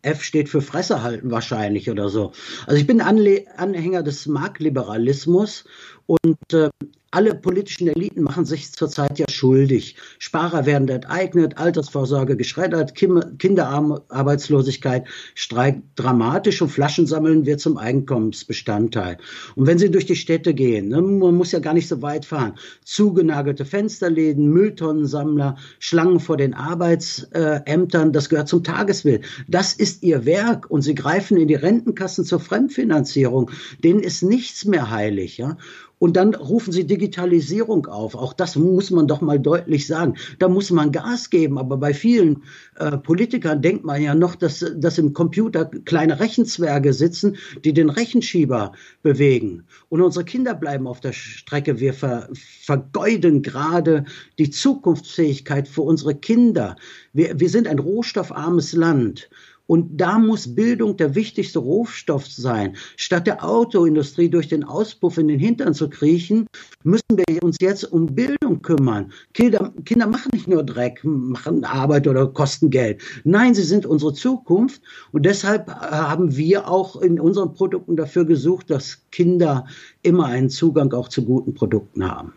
F 0.01 0.24
steht 0.24 0.50
für 0.50 0.62
Fresse 0.62 1.04
halten 1.04 1.32
wahrscheinlich 1.32 1.89
oder 1.89 2.10
so. 2.10 2.34
Also 2.66 2.80
ich 2.80 2.88
bin 2.88 3.01
Anle 3.01 3.46
Anhänger 3.58 4.04
des 4.04 4.27
Marktliberalismus 4.27 5.66
und 6.06 6.54
äh, 6.54 6.70
alle 7.12 7.36
politischen 7.36 7.88
Eliten 7.88 8.24
machen 8.24 8.46
sich 8.46 8.72
zurzeit 8.72 9.18
ja 9.18 9.26
schuldig. 9.30 9.96
Sparer 10.20 10.66
werden 10.66 10.88
enteignet, 10.90 11.58
Altersvorsorge 11.58 12.36
geschreddert, 12.36 12.96
Kinderarbeitslosigkeit 12.96 15.06
streikt 15.34 15.82
dramatisch 15.96 16.62
und 16.62 16.70
Flaschensammeln 16.70 17.46
wird 17.46 17.62
zum 17.62 17.78
Einkommensbestandteil. 17.78 19.18
Und 19.56 19.68
wenn 19.68 19.78
Sie 19.78 19.90
durch 19.90 20.06
die 20.06 20.16
Städte 20.16 20.54
gehen, 20.54 20.90
ne, 20.90 21.02
man 21.02 21.36
muss 21.36 21.52
ja 21.52 21.60
gar 21.60 21.74
nicht 21.74 21.88
so 21.88 22.02
weit 22.02 22.26
fahren, 22.26 22.56
zugenagelte 22.84 23.64
Fensterläden, 23.64 24.50
Mülltonnensammler, 24.50 25.58
Schlangen 25.80 26.20
vor 26.20 26.38
den 26.38 26.54
Arbeitsämtern, 26.54 28.12
das 28.12 28.30
gehört 28.30 28.50
zum 28.50 28.64
Tagesbild. 28.64 29.24
Das 29.48 29.74
ist 29.74 30.04
Ihr 30.04 30.26
Werk 30.26 30.70
und 30.70 30.82
Sie 30.82 30.96
greifen 30.96 31.38
in 31.38 31.48
die 31.48 31.56
Rentenkassen 31.56 32.26
zur 32.26 32.40
Fremdfinanzierung. 32.40 33.52
Denen 33.84 34.02
ist 34.02 34.24
nichts 34.24 34.66
mehr 34.66 34.90
heilig. 34.90 35.38
Ja? 35.38 35.58
Und 36.00 36.16
dann 36.16 36.36
rufen 36.36 36.72
sie 36.72 36.86
Digitalisierung 36.86 37.88
auf. 37.88 38.13
Auch 38.13 38.34
das 38.34 38.56
muss 38.56 38.92
man 38.92 39.08
doch 39.08 39.22
mal 39.22 39.39
deutlich 39.39 39.88
sagen. 39.88 40.16
Da 40.38 40.48
muss 40.48 40.70
man 40.70 40.92
Gas 40.92 41.30
geben. 41.30 41.58
Aber 41.58 41.77
bei 41.77 41.94
vielen 41.94 42.44
äh, 42.75 42.98
Politikern 42.98 43.62
denkt 43.62 43.84
man 43.84 44.01
ja 44.01 44.13
noch, 44.13 44.36
dass, 44.36 44.63
dass 44.75 45.00
im 45.00 45.13
Computer 45.13 45.66
kleine 45.66 46.20
Rechenzwerge 46.20 46.94
sitzen, 46.94 47.38
die 47.66 47.74
den 47.74 47.89
Rechenschieber 47.89 48.74
bewegen. 49.01 49.63
Und 49.89 50.01
unsere 50.01 50.25
Kinder 50.25 50.54
bleiben 50.54 50.86
auf 50.86 51.00
der 51.00 51.13
Strecke. 51.13 51.80
Wir 51.80 51.94
ver, 51.94 52.30
vergeuden 52.34 53.42
gerade 53.42 54.06
die 54.38 54.51
Zukunftsfähigkeit 54.51 55.68
für 55.68 55.82
unsere 55.82 56.13
Kinder. 56.13 56.75
Wir, 57.13 57.39
wir 57.39 57.50
sind 57.50 57.68
ein 57.68 57.80
rohstoffarmes 57.80 58.74
Land. 58.74 59.30
Und 59.68 59.98
da 60.00 60.18
muss 60.18 60.56
Bildung 60.56 60.98
der 60.98 61.14
wichtigste 61.14 61.60
Rohstoff 61.60 62.26
sein. 62.26 62.76
Statt 62.96 63.28
der 63.28 63.44
Autoindustrie 63.44 64.30
durch 64.30 64.48
den 64.48 64.64
Auspuff 64.64 65.18
in 65.18 65.28
den 65.28 65.40
Hintern 65.40 65.74
zu 65.74 65.90
kriechen, 65.90 66.48
müssen 66.84 67.18
wir 67.18 67.44
uns 67.44 67.58
jetzt 67.62 67.84
um 67.84 68.08
Bildung 68.08 68.62
kümmern. 68.62 69.12
Kinder, 69.34 69.74
Kinder 69.86 70.08
machen 70.08 70.32
nicht 70.34 70.48
nur 70.48 70.64
Dreck, 70.64 71.02
machen 71.04 71.64
Arbeit 71.66 72.08
oder 72.08 72.28
kosten 72.28 72.70
Geld. 72.70 73.02
Nein, 73.24 73.54
sie 73.54 73.64
sind 73.64 73.86
unsere 73.86 74.14
Zukunft. 74.14 74.82
Und 75.12 75.26
deshalb 75.26 75.70
haben 75.70 76.36
wir 76.36 76.70
auch 76.70 77.02
in 77.02 77.20
unseren 77.20 77.54
Produkten 77.54 77.96
dafür 77.98 78.26
gesucht, 78.26 78.70
dass 78.70 79.02
Kinder 79.12 79.68
immer 80.02 80.26
einen 80.28 80.50
Zugang 80.50 80.94
auch 80.94 81.10
zu 81.10 81.26
guten 81.26 81.54
Produkten 81.54 82.10
haben. 82.10 82.34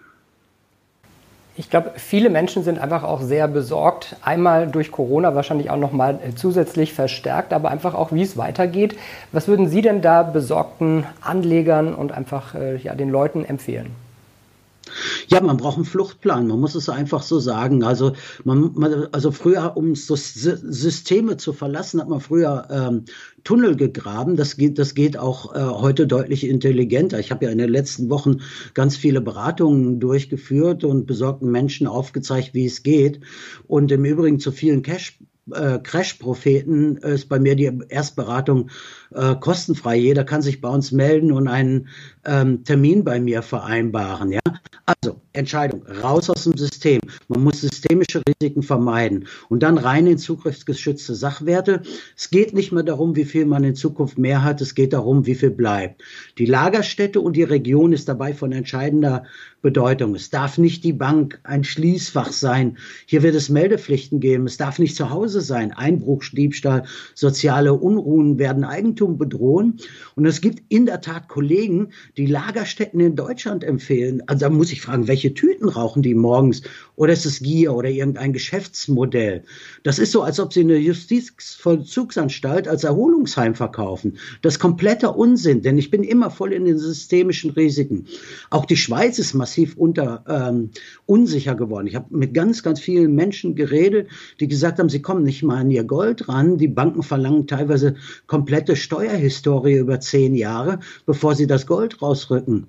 Ich 1.60 1.68
glaube, 1.68 1.92
viele 1.96 2.30
Menschen 2.30 2.64
sind 2.64 2.78
einfach 2.78 3.02
auch 3.02 3.20
sehr 3.20 3.46
besorgt. 3.46 4.16
Einmal 4.22 4.66
durch 4.66 4.90
Corona 4.90 5.34
wahrscheinlich 5.34 5.68
auch 5.68 5.76
nochmal 5.76 6.18
äh, 6.26 6.34
zusätzlich 6.34 6.94
verstärkt, 6.94 7.52
aber 7.52 7.70
einfach 7.70 7.92
auch, 7.92 8.12
wie 8.12 8.22
es 8.22 8.38
weitergeht. 8.38 8.96
Was 9.30 9.46
würden 9.46 9.68
Sie 9.68 9.82
denn 9.82 10.00
da 10.00 10.22
besorgten 10.22 11.04
Anlegern 11.20 11.94
und 11.94 12.12
einfach 12.12 12.54
äh, 12.54 12.76
ja, 12.78 12.94
den 12.94 13.10
Leuten 13.10 13.44
empfehlen? 13.44 13.90
Ja, 15.28 15.40
man 15.40 15.56
braucht 15.56 15.76
einen 15.76 15.84
Fluchtplan, 15.84 16.46
man 16.46 16.60
muss 16.60 16.74
es 16.74 16.88
einfach 16.88 17.22
so 17.22 17.38
sagen. 17.38 17.84
Also, 17.84 18.12
man, 18.44 18.72
man, 18.74 19.08
also 19.12 19.30
früher, 19.30 19.76
um 19.76 19.94
so 19.94 20.16
Systeme 20.16 21.36
zu 21.36 21.52
verlassen, 21.52 22.00
hat 22.00 22.08
man 22.08 22.20
früher 22.20 22.68
ähm, 22.70 23.04
Tunnel 23.44 23.76
gegraben. 23.76 24.36
Das 24.36 24.56
geht, 24.56 24.78
das 24.78 24.94
geht 24.94 25.16
auch 25.16 25.54
äh, 25.54 25.60
heute 25.60 26.06
deutlich 26.06 26.46
intelligenter. 26.46 27.18
Ich 27.18 27.30
habe 27.30 27.44
ja 27.44 27.50
in 27.50 27.58
den 27.58 27.70
letzten 27.70 28.10
Wochen 28.10 28.38
ganz 28.74 28.96
viele 28.96 29.20
Beratungen 29.20 30.00
durchgeführt 30.00 30.84
und 30.84 31.06
besorgten 31.06 31.50
Menschen 31.50 31.86
aufgezeigt, 31.86 32.54
wie 32.54 32.66
es 32.66 32.82
geht. 32.82 33.20
Und 33.66 33.92
im 33.92 34.04
Übrigen 34.04 34.40
zu 34.40 34.52
vielen 34.52 34.82
Cash 34.82 35.18
äh, 35.52 35.78
Crash-Propheten 35.78 36.96
ist 36.98 37.28
bei 37.28 37.38
mir 37.38 37.56
die 37.56 37.70
Erstberatung 37.88 38.70
äh, 39.14 39.34
kostenfrei. 39.36 39.96
Jeder 39.96 40.24
kann 40.24 40.42
sich 40.42 40.60
bei 40.60 40.68
uns 40.68 40.92
melden 40.92 41.32
und 41.32 41.48
einen 41.48 41.88
ähm, 42.24 42.64
Termin 42.64 43.04
bei 43.04 43.20
mir 43.20 43.42
vereinbaren. 43.42 44.32
Ja? 44.32 44.40
Also 44.86 45.20
Entscheidung, 45.32 45.84
raus 46.02 46.28
aus 46.30 46.44
dem 46.44 46.56
System. 46.56 47.00
Man 47.28 47.44
muss 47.44 47.60
systemische 47.60 48.22
Risiken 48.26 48.62
vermeiden 48.62 49.26
und 49.48 49.62
dann 49.62 49.78
rein 49.78 50.06
in 50.06 50.18
zugriffsgeschützte 50.18 51.14
Sachwerte. 51.14 51.82
Es 52.16 52.30
geht 52.30 52.54
nicht 52.54 52.72
mehr 52.72 52.82
darum, 52.82 53.14
wie 53.16 53.24
viel 53.24 53.46
man 53.46 53.64
in 53.64 53.74
Zukunft 53.74 54.18
mehr 54.18 54.42
hat, 54.42 54.60
es 54.60 54.74
geht 54.74 54.92
darum, 54.92 55.26
wie 55.26 55.34
viel 55.34 55.50
bleibt. 55.50 56.02
Die 56.38 56.46
Lagerstätte 56.46 57.20
und 57.20 57.36
die 57.36 57.44
Region 57.44 57.92
ist 57.92 58.08
dabei 58.08 58.34
von 58.34 58.52
entscheidender 58.52 59.24
Bedeutung. 59.62 60.14
Es 60.14 60.30
darf 60.30 60.56
nicht 60.56 60.84
die 60.84 60.94
Bank 60.94 61.38
ein 61.44 61.64
Schließfach 61.64 62.32
sein. 62.32 62.78
Hier 63.04 63.22
wird 63.22 63.34
es 63.34 63.50
Meldepflichten 63.50 64.18
geben. 64.18 64.46
Es 64.46 64.56
darf 64.56 64.78
nicht 64.78 64.96
zu 64.96 65.10
Hause 65.10 65.42
sein. 65.42 65.72
Einbruch, 65.72 66.24
Diebstahl, 66.32 66.84
soziale 67.14 67.74
Unruhen 67.74 68.38
werden 68.38 68.64
Eigentum 68.64 69.18
bedrohen. 69.18 69.78
Und 70.16 70.24
es 70.24 70.40
gibt 70.40 70.62
in 70.68 70.86
der 70.86 71.02
Tat 71.02 71.28
Kollegen, 71.28 71.88
die 72.16 72.26
Lagerstätten 72.26 73.00
in 73.00 73.16
Deutschland 73.16 73.62
empfehlen. 73.62 74.22
Also 74.26 74.46
da 74.46 74.50
muss 74.50 74.72
ich 74.72 74.80
fragen, 74.80 75.08
welche 75.08 75.34
Tüten 75.34 75.68
rauchen 75.68 76.02
die 76.02 76.14
morgens? 76.14 76.62
Oder 76.96 77.12
ist 77.12 77.26
es 77.26 77.40
Gier 77.40 77.74
oder 77.74 77.90
irgendein 77.90 78.32
Geschäftsmodell? 78.32 79.44
Das 79.82 79.98
ist 79.98 80.12
so, 80.12 80.22
als 80.22 80.40
ob 80.40 80.52
sie 80.52 80.60
eine 80.60 80.76
Justizvollzugsanstalt 80.78 82.66
als 82.66 82.84
Erholungsheim 82.84 83.54
verkaufen. 83.54 84.16
Das 84.40 84.54
ist 84.54 84.60
kompletter 84.60 85.16
Unsinn, 85.16 85.60
denn 85.62 85.76
ich 85.76 85.90
bin 85.90 86.02
immer 86.02 86.30
voll 86.30 86.52
in 86.52 86.64
den 86.64 86.78
systemischen 86.78 87.50
Risiken. 87.50 88.06
Auch 88.48 88.64
die 88.64 88.76
Schweiz 88.76 89.18
ist 89.18 89.34
massiv 89.34 89.49
unter 89.76 90.24
ähm, 90.28 90.70
unsicher 91.06 91.54
geworden. 91.54 91.86
Ich 91.86 91.96
habe 91.96 92.06
mit 92.16 92.34
ganz, 92.34 92.62
ganz 92.62 92.80
vielen 92.80 93.14
Menschen 93.14 93.54
geredet, 93.54 94.08
die 94.40 94.48
gesagt 94.48 94.78
haben, 94.78 94.88
sie 94.88 95.02
kommen 95.02 95.22
nicht 95.22 95.42
mal 95.42 95.58
an 95.58 95.70
ihr 95.70 95.84
Gold 95.84 96.28
ran. 96.28 96.58
Die 96.58 96.68
Banken 96.68 97.02
verlangen 97.02 97.46
teilweise 97.46 97.96
komplette 98.26 98.76
Steuerhistorie 98.76 99.76
über 99.76 100.00
zehn 100.00 100.34
Jahre, 100.34 100.80
bevor 101.06 101.34
sie 101.34 101.46
das 101.46 101.66
Gold 101.66 102.02
rausrücken. 102.02 102.66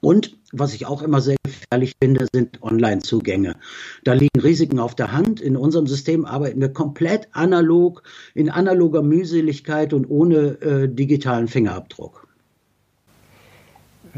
Und 0.00 0.38
was 0.52 0.74
ich 0.74 0.86
auch 0.86 1.02
immer 1.02 1.20
sehr 1.20 1.36
gefährlich 1.42 1.92
finde, 2.00 2.26
sind 2.32 2.62
Online-Zugänge. 2.62 3.56
Da 4.04 4.12
liegen 4.12 4.40
Risiken 4.40 4.78
auf 4.78 4.94
der 4.94 5.12
Hand. 5.12 5.40
In 5.40 5.56
unserem 5.56 5.86
System 5.86 6.24
arbeiten 6.24 6.60
wir 6.60 6.72
komplett 6.72 7.28
analog, 7.32 8.02
in 8.34 8.48
analoger 8.48 9.02
Mühseligkeit 9.02 9.92
und 9.92 10.06
ohne 10.08 10.60
äh, 10.62 10.88
digitalen 10.88 11.48
Fingerabdruck. 11.48 12.27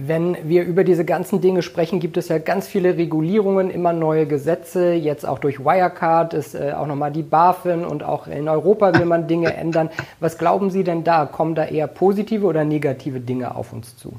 Wenn 0.06 0.36
wir 0.44 0.64
über 0.64 0.84
diese 0.84 1.04
ganzen 1.04 1.42
Dinge 1.42 1.60
sprechen, 1.62 2.00
gibt 2.00 2.16
es 2.16 2.28
ja 2.28 2.38
ganz 2.38 2.66
viele 2.66 2.96
Regulierungen, 2.96 3.70
immer 3.70 3.92
neue 3.92 4.26
Gesetze. 4.26 4.92
Jetzt 4.94 5.26
auch 5.26 5.38
durch 5.38 5.60
Wirecard 5.60 6.32
ist 6.32 6.54
äh, 6.54 6.72
auch 6.72 6.86
nochmal 6.86 7.12
die 7.12 7.22
BaFin 7.22 7.84
und 7.84 8.02
auch 8.02 8.26
in 8.26 8.48
Europa 8.48 8.98
will 8.98 9.04
man 9.04 9.26
Dinge 9.26 9.52
ändern. 9.54 9.90
Was 10.18 10.38
glauben 10.38 10.70
Sie 10.70 10.84
denn 10.84 11.04
da? 11.04 11.26
Kommen 11.26 11.54
da 11.54 11.66
eher 11.66 11.86
positive 11.86 12.46
oder 12.46 12.64
negative 12.64 13.20
Dinge 13.20 13.54
auf 13.54 13.74
uns 13.74 13.96
zu? 13.96 14.14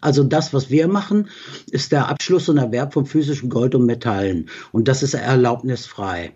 Also 0.00 0.24
das, 0.24 0.52
was 0.54 0.70
wir 0.70 0.88
machen, 0.88 1.28
ist 1.70 1.92
der 1.92 2.08
Abschluss 2.08 2.48
und 2.48 2.58
Erwerb 2.58 2.92
von 2.92 3.06
physischem 3.06 3.50
Gold 3.50 3.74
und 3.74 3.86
Metallen. 3.86 4.48
Und 4.72 4.88
das 4.88 5.02
ist 5.02 5.14
erlaubnisfrei. 5.14 6.34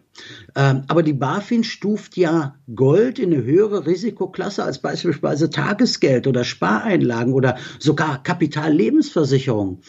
Ähm, 0.54 0.82
aber 0.88 1.02
die 1.02 1.12
BaFin 1.12 1.64
stuft 1.64 2.16
ja 2.16 2.56
Gold 2.74 3.18
in 3.18 3.32
eine 3.32 3.42
höhere 3.42 3.86
Risikoklasse 3.86 4.64
als 4.64 4.80
beispielsweise 4.80 5.50
Tagesgeld 5.50 6.26
oder 6.26 6.44
Spareinlagen 6.44 7.32
oder 7.32 7.56
sogar 7.78 8.22
Kapitallebensversicherung. 8.22 9.80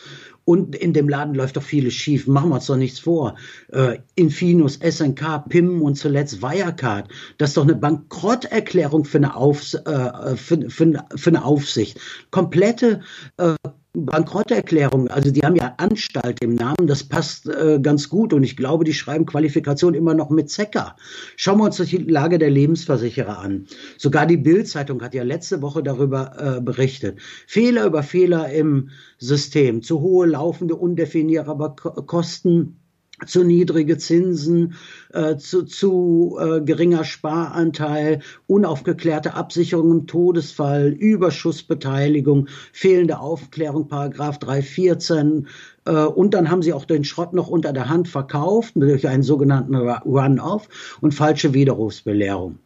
Und 0.46 0.76
in 0.76 0.94
dem 0.94 1.08
Laden 1.08 1.36
läuft 1.36 1.58
doch 1.58 1.64
vieles 1.64 1.94
schief. 1.94 2.28
Machen 2.28 2.50
wir 2.50 2.56
uns 2.56 2.66
doch 2.66 2.76
nichts 2.76 3.00
vor. 3.00 3.36
Äh, 3.72 4.00
Infinus, 4.16 4.80
SNK, 4.82 5.46
PIM 5.50 5.82
und 5.82 5.96
zuletzt 5.96 6.42
Wirecard. 6.42 7.10
Das 7.38 7.52
ist 7.52 7.58
doch 7.58 7.64
eine 7.64 7.76
Bankrotterklärung 7.76 9.06
für 9.06 9.20
eine, 9.20 9.36
Aufs 9.36 9.74
äh, 9.74 10.36
für, 10.36 10.70
für, 10.70 11.06
für 11.16 11.30
eine 11.30 11.46
Aufsicht. 11.46 12.00
Komplette 12.32 13.02
äh, 13.38 13.56
Bankrotterklärung, 13.94 15.10
also 15.10 15.32
die 15.32 15.42
haben 15.42 15.58
ja 15.58 15.74
Anstalt 15.78 16.42
im 16.42 16.56
Namen, 16.56 16.88
das 16.88 17.04
passt 17.04 17.50
äh, 17.50 17.78
ganz 17.82 18.08
gut 18.08 18.32
und 18.32 18.44
ich 18.44 18.56
glaube, 18.56 18.86
die 18.86 18.94
schreiben 18.94 19.26
Qualifikation 19.26 19.96
immer 19.96 20.14
noch 20.14 20.30
mit 20.30 20.50
Zecker. 20.50 20.96
Schauen 21.36 21.58
wir 21.58 21.66
uns 21.66 21.76
die 21.76 21.98
Lage 21.98 22.40
der 22.40 22.50
Lebensversicherer 22.50 23.40
an. 23.40 23.66
Sogar 23.98 24.26
die 24.26 24.38
Bild-Zeitung 24.38 25.02
hat 25.02 25.14
ja 25.14 25.24
letzte 25.24 25.62
Woche 25.62 25.84
darüber 25.84 26.58
äh, 26.58 26.62
berichtet. 26.62 27.20
Fehler 27.48 27.86
über 27.86 28.02
Fehler 28.02 28.50
im 28.52 28.92
System, 29.18 29.82
zu 29.82 30.00
hohe 30.00 30.26
laufende, 30.26 30.76
undefinierbare 30.76 31.76
Kosten 32.06 32.81
zu 33.26 33.44
niedrige 33.44 33.98
Zinsen, 33.98 34.76
äh, 35.14 35.38
zu, 35.38 35.64
zu 35.64 36.38
äh, 36.40 36.62
geringer 36.62 37.04
Sparanteil, 37.04 38.20
unaufgeklärte 38.48 39.34
Absicherung 39.34 39.92
im 39.92 40.08
Todesfall, 40.08 40.90
Überschussbeteiligung, 40.90 42.48
fehlende 42.74 43.20
Aufklärung, 43.20 43.88
Paragraph 43.88 44.40
314. 44.40 45.48
Äh, 45.86 45.92
und 45.92 46.34
dann 46.34 46.50
haben 46.50 46.62
sie 46.62 46.74
auch 46.74 46.86
den 46.86 47.04
Schrott 47.04 47.34
noch 47.34 47.48
unter 47.48 47.74
der 47.74 47.90
Hand 47.90 48.08
verkauft 48.08 48.74
durch 48.76 49.08
einen 49.08 49.24
sogenannten 49.24 49.76
Run-off 49.76 50.98
und 51.02 51.14
falsche 51.14 51.54
Widerrufsbelehrung. 51.54 52.58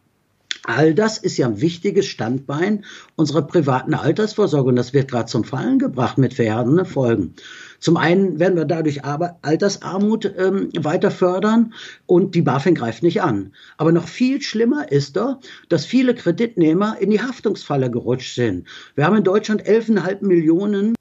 All 0.68 0.94
das 0.94 1.18
ist 1.18 1.36
ja 1.36 1.46
ein 1.46 1.60
wichtiges 1.60 2.06
Standbein 2.06 2.84
unserer 3.14 3.42
privaten 3.42 3.94
Altersvorsorge 3.94 4.70
und 4.70 4.76
das 4.76 4.92
wird 4.92 5.10
gerade 5.10 5.26
zum 5.26 5.44
Fallen 5.44 5.78
gebracht 5.78 6.18
mit 6.18 6.34
verheerenden 6.34 6.84
Folgen. 6.84 7.34
Zum 7.80 7.96
einen 7.96 8.38
werden 8.38 8.56
wir 8.56 8.64
dadurch 8.64 9.04
Altersarmut 9.04 10.32
ähm, 10.36 10.70
weiter 10.76 11.10
fördern 11.10 11.74
und 12.06 12.34
die 12.34 12.42
BaFin 12.42 12.74
greift 12.74 13.02
nicht 13.02 13.22
an. 13.22 13.52
Aber 13.76 13.92
noch 13.92 14.08
viel 14.08 14.42
schlimmer 14.42 14.90
ist 14.90 15.16
doch, 15.16 15.40
dass 15.68 15.84
viele 15.84 16.14
Kreditnehmer 16.14 16.96
in 17.00 17.10
die 17.10 17.20
Haftungsfalle 17.20 17.90
gerutscht 17.90 18.34
sind. 18.34 18.66
Wir 18.94 19.06
haben 19.06 19.16
in 19.16 19.24
Deutschland 19.24 19.62
11,5 19.62 20.24
Millionen 20.24 20.94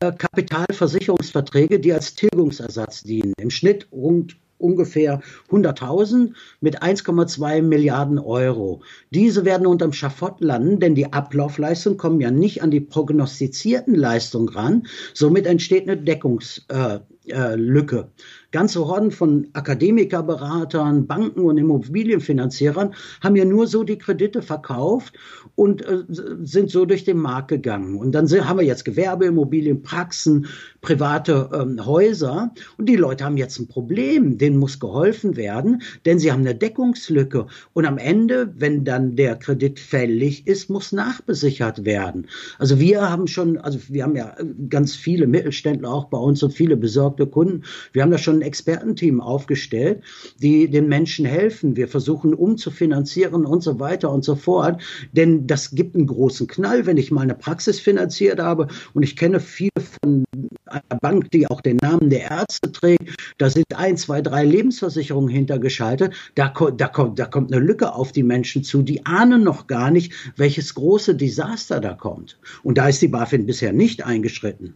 äh, 0.00 0.12
Kapitalversicherungsverträge, 0.12 1.80
die 1.80 1.92
als 1.92 2.14
Tilgungsersatz 2.14 3.02
dienen. 3.02 3.32
Im 3.38 3.50
Schnitt 3.50 3.88
rund 3.90 4.36
ungefähr 4.58 5.20
100.000 5.50 6.34
mit 6.60 6.82
1,2 6.82 7.62
Milliarden 7.62 8.18
Euro. 8.18 8.82
Diese 9.10 9.44
werden 9.44 9.66
unterm 9.66 9.92
Schafott 9.92 10.40
landen, 10.40 10.80
denn 10.80 10.94
die 10.94 11.12
Ablaufleistungen 11.12 11.98
kommen 11.98 12.20
ja 12.20 12.30
nicht 12.30 12.62
an 12.62 12.70
die 12.70 12.80
prognostizierten 12.80 13.94
Leistungen 13.94 14.48
ran. 14.48 14.86
Somit 15.14 15.46
entsteht 15.46 15.88
eine 15.88 15.96
Deckungslücke. 15.96 17.06
Äh, 17.28 17.54
äh, 17.54 18.04
Ganze 18.50 18.86
Horden 18.86 19.10
von 19.10 19.48
Akademikerberatern, 19.52 21.06
Banken 21.06 21.40
und 21.40 21.58
Immobilienfinanzierern 21.58 22.94
haben 23.22 23.36
ja 23.36 23.44
nur 23.44 23.66
so 23.66 23.84
die 23.84 23.98
Kredite 23.98 24.40
verkauft 24.40 25.14
und 25.54 25.84
äh, 25.84 26.04
sind 26.08 26.70
so 26.70 26.86
durch 26.86 27.04
den 27.04 27.18
Markt 27.18 27.48
gegangen. 27.48 27.96
Und 27.96 28.12
dann 28.12 28.26
sind, 28.26 28.48
haben 28.48 28.58
wir 28.58 28.64
jetzt 28.64 28.84
Gewerbeimmobilien, 28.84 29.82
Praxen, 29.82 30.46
private 30.80 31.50
ähm, 31.52 31.84
Häuser 31.84 32.52
und 32.78 32.88
die 32.88 32.96
Leute 32.96 33.24
haben 33.24 33.36
jetzt 33.36 33.58
ein 33.58 33.68
Problem, 33.68 34.38
denen 34.38 34.56
muss 34.56 34.80
geholfen 34.80 35.36
werden, 35.36 35.82
denn 36.06 36.18
sie 36.18 36.32
haben 36.32 36.40
eine 36.40 36.54
Deckungslücke 36.54 37.46
und 37.74 37.84
am 37.84 37.98
Ende, 37.98 38.54
wenn 38.56 38.84
dann 38.84 39.16
der 39.16 39.36
Kredit 39.36 39.80
fällig 39.80 40.46
ist, 40.46 40.70
muss 40.70 40.92
nachbesichert 40.92 41.84
werden. 41.84 42.28
Also 42.58 42.78
wir 42.78 43.10
haben 43.10 43.26
schon, 43.26 43.58
also 43.58 43.78
wir 43.88 44.04
haben 44.04 44.16
ja 44.16 44.36
ganz 44.68 44.94
viele 44.94 45.26
Mittelständler 45.26 45.90
auch 45.90 46.06
bei 46.06 46.18
uns 46.18 46.42
und 46.42 46.52
viele 46.52 46.76
besorgte 46.76 47.26
Kunden. 47.26 47.64
Wir 47.92 48.02
haben 48.02 48.10
da 48.10 48.18
schon 48.18 48.37
ein 48.38 48.42
Expertenteam 48.42 49.20
aufgestellt, 49.20 50.02
die 50.40 50.68
den 50.70 50.88
Menschen 50.88 51.24
helfen. 51.24 51.76
Wir 51.76 51.88
versuchen 51.88 52.34
umzufinanzieren 52.34 53.44
und 53.44 53.62
so 53.62 53.80
weiter 53.80 54.10
und 54.10 54.24
so 54.24 54.36
fort, 54.36 54.80
denn 55.12 55.46
das 55.46 55.72
gibt 55.72 55.96
einen 55.96 56.06
großen 56.06 56.46
Knall, 56.46 56.86
wenn 56.86 56.96
ich 56.96 57.10
mal 57.10 57.22
eine 57.22 57.34
Praxis 57.34 57.80
finanziert 57.80 58.40
habe 58.40 58.68
und 58.94 59.02
ich 59.02 59.16
kenne 59.16 59.40
viele 59.40 59.70
von 60.02 60.24
einer 60.66 61.00
Bank, 61.00 61.30
die 61.30 61.46
auch 61.46 61.60
den 61.60 61.76
Namen 61.76 62.10
der 62.10 62.30
Ärzte 62.30 62.70
trägt. 62.72 63.16
Da 63.38 63.50
sind 63.50 63.66
ein, 63.74 63.96
zwei, 63.96 64.22
drei 64.22 64.44
Lebensversicherungen 64.44 65.30
hintergeschaltet. 65.30 66.14
Da, 66.34 66.52
da, 66.76 66.88
kommt, 66.88 67.18
da 67.18 67.26
kommt 67.26 67.52
eine 67.52 67.64
Lücke 67.64 67.94
auf 67.94 68.12
die 68.12 68.22
Menschen 68.22 68.64
zu. 68.64 68.82
Die 68.82 69.06
ahnen 69.06 69.42
noch 69.42 69.66
gar 69.66 69.90
nicht, 69.90 70.12
welches 70.36 70.74
große 70.74 71.14
Desaster 71.14 71.80
da 71.80 71.94
kommt. 71.94 72.38
Und 72.62 72.78
da 72.78 72.88
ist 72.88 73.02
die 73.02 73.08
BaFin 73.08 73.46
bisher 73.46 73.72
nicht 73.72 74.04
eingeschritten. 74.04 74.74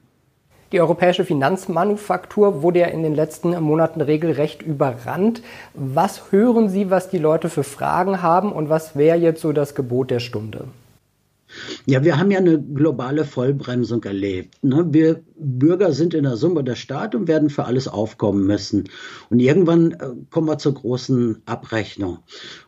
Die 0.72 0.80
europäische 0.80 1.26
Finanzmanufaktur 1.26 2.62
wurde 2.62 2.80
ja 2.80 2.86
in 2.86 3.02
den 3.02 3.14
letzten 3.14 3.50
Monaten 3.62 4.00
regelrecht 4.00 4.62
überrannt. 4.62 5.42
Was 5.74 6.32
hören 6.32 6.70
Sie, 6.70 6.90
was 6.90 7.10
die 7.10 7.18
Leute 7.18 7.50
für 7.50 7.62
Fragen 7.62 8.22
haben 8.22 8.52
und 8.52 8.70
was 8.70 8.96
wäre 8.96 9.18
jetzt 9.18 9.42
so 9.42 9.52
das 9.52 9.74
Gebot 9.74 10.10
der 10.10 10.20
Stunde? 10.20 10.64
Ja, 11.84 12.02
wir 12.02 12.18
haben 12.18 12.30
ja 12.30 12.38
eine 12.38 12.58
globale 12.58 13.26
Vollbremsung 13.26 14.02
erlebt. 14.04 14.54
Ne? 14.62 14.86
Wir 14.90 15.20
Bürger 15.36 15.92
sind 15.92 16.14
in 16.14 16.22
der 16.22 16.36
Summe 16.36 16.64
der 16.64 16.76
Staat 16.76 17.14
und 17.14 17.28
werden 17.28 17.50
für 17.50 17.64
alles 17.64 17.88
aufkommen 17.88 18.46
müssen. 18.46 18.88
Und 19.28 19.40
irgendwann 19.40 19.92
äh, 19.92 20.08
kommen 20.30 20.48
wir 20.48 20.58
zur 20.58 20.74
großen 20.74 21.42
Abrechnung. 21.44 22.18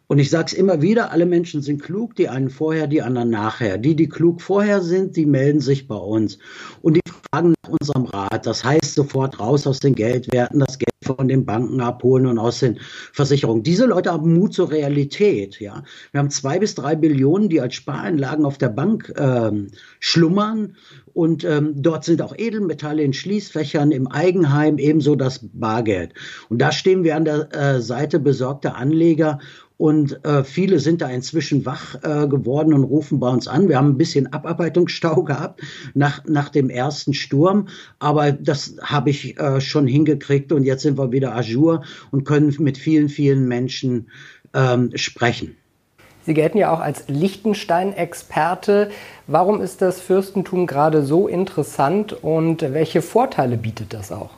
Und 0.06 0.18
ich 0.18 0.28
sage 0.28 0.46
es 0.48 0.52
immer 0.52 0.82
wieder, 0.82 1.12
alle 1.12 1.24
Menschen 1.24 1.62
sind 1.62 1.82
klug, 1.82 2.14
die 2.16 2.28
einen 2.28 2.50
vorher, 2.50 2.86
die 2.86 3.00
anderen 3.00 3.30
nachher. 3.30 3.78
Die, 3.78 3.96
die 3.96 4.08
klug 4.08 4.42
vorher 4.42 4.82
sind, 4.82 5.16
die 5.16 5.26
melden 5.26 5.60
sich 5.60 5.88
bei 5.88 5.96
uns. 5.96 6.38
Und 6.82 6.94
die 6.96 7.03
fragen 7.34 7.54
nach 7.64 7.70
unserem 7.80 8.04
Rat. 8.04 8.46
Das 8.46 8.64
heißt 8.64 8.94
sofort 8.94 9.40
raus 9.40 9.66
aus 9.66 9.80
den 9.80 9.94
Geldwerten, 9.94 10.60
das 10.60 10.78
Geld 10.78 10.90
von 11.02 11.28
den 11.28 11.44
Banken 11.44 11.80
abholen 11.80 12.26
und 12.26 12.38
aus 12.38 12.60
den 12.60 12.78
Versicherungen. 13.12 13.62
Diese 13.62 13.86
Leute 13.86 14.12
haben 14.12 14.32
Mut 14.32 14.54
zur 14.54 14.70
Realität. 14.70 15.60
Ja, 15.60 15.82
Wir 16.12 16.20
haben 16.20 16.30
zwei 16.30 16.58
bis 16.58 16.74
drei 16.74 16.94
Billionen, 16.94 17.48
die 17.48 17.60
als 17.60 17.74
Spareinlagen 17.74 18.44
auf 18.44 18.56
der 18.56 18.68
Bank 18.68 19.12
ähm, 19.16 19.68
schlummern. 19.98 20.76
Und 21.12 21.44
ähm, 21.44 21.74
dort 21.76 22.04
sind 22.04 22.22
auch 22.22 22.34
Edelmetalle 22.36 23.02
in 23.02 23.12
Schließfächern, 23.12 23.92
im 23.92 24.06
Eigenheim, 24.06 24.78
ebenso 24.78 25.14
das 25.14 25.40
Bargeld. 25.42 26.14
Und 26.48 26.58
da 26.58 26.72
stehen 26.72 27.04
wir 27.04 27.16
an 27.16 27.24
der 27.24 27.54
äh, 27.54 27.80
Seite 27.80 28.18
besorgter 28.18 28.76
Anleger 28.76 29.38
und 29.76 30.24
äh, 30.24 30.44
viele 30.44 30.78
sind 30.78 31.02
da 31.02 31.08
inzwischen 31.08 31.66
wach 31.66 31.96
äh, 32.02 32.28
geworden 32.28 32.72
und 32.72 32.84
rufen 32.84 33.18
bei 33.18 33.28
uns 33.28 33.48
an. 33.48 33.68
Wir 33.68 33.76
haben 33.76 33.90
ein 33.90 33.98
bisschen 33.98 34.32
Abarbeitungsstau 34.32 35.22
gehabt 35.24 35.62
nach, 35.94 36.24
nach 36.26 36.48
dem 36.48 36.70
ersten 36.70 37.12
Sturm, 37.12 37.68
aber 37.98 38.32
das 38.32 38.76
habe 38.82 39.10
ich 39.10 39.38
äh, 39.38 39.60
schon 39.60 39.86
hingekriegt 39.86 40.52
und 40.52 40.64
jetzt 40.64 40.82
sind 40.82 40.96
wir 40.96 41.10
wieder 41.10 41.34
ajour 41.34 41.82
und 42.12 42.24
können 42.24 42.54
mit 42.60 42.78
vielen, 42.78 43.08
vielen 43.08 43.48
Menschen 43.48 44.10
ähm, 44.54 44.90
sprechen. 44.94 45.56
Sie 46.24 46.34
gelten 46.34 46.56
ja 46.56 46.72
auch 46.72 46.80
als 46.80 47.04
Liechtenstein-Experte. 47.08 48.90
Warum 49.26 49.60
ist 49.60 49.82
das 49.82 50.00
Fürstentum 50.00 50.66
gerade 50.66 51.02
so 51.02 51.28
interessant 51.28 52.14
und 52.14 52.62
welche 52.62 53.02
Vorteile 53.02 53.58
bietet 53.58 53.92
das 53.92 54.10
auch? 54.10 54.30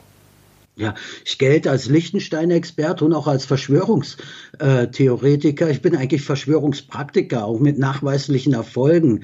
Ja, 0.79 0.93
ich 1.25 1.39
gelte 1.39 1.71
als 1.71 1.89
Lichtenstein-Experte 1.89 3.03
und 3.03 3.11
auch 3.13 3.25
als 3.25 3.45
Verschwörungstheoretiker. 3.45 5.71
Ich 5.71 5.81
bin 5.81 5.95
eigentlich 5.95 6.21
Verschwörungspraktiker, 6.21 7.45
auch 7.45 7.59
mit 7.59 7.79
nachweislichen 7.79 8.53
Erfolgen. 8.53 9.23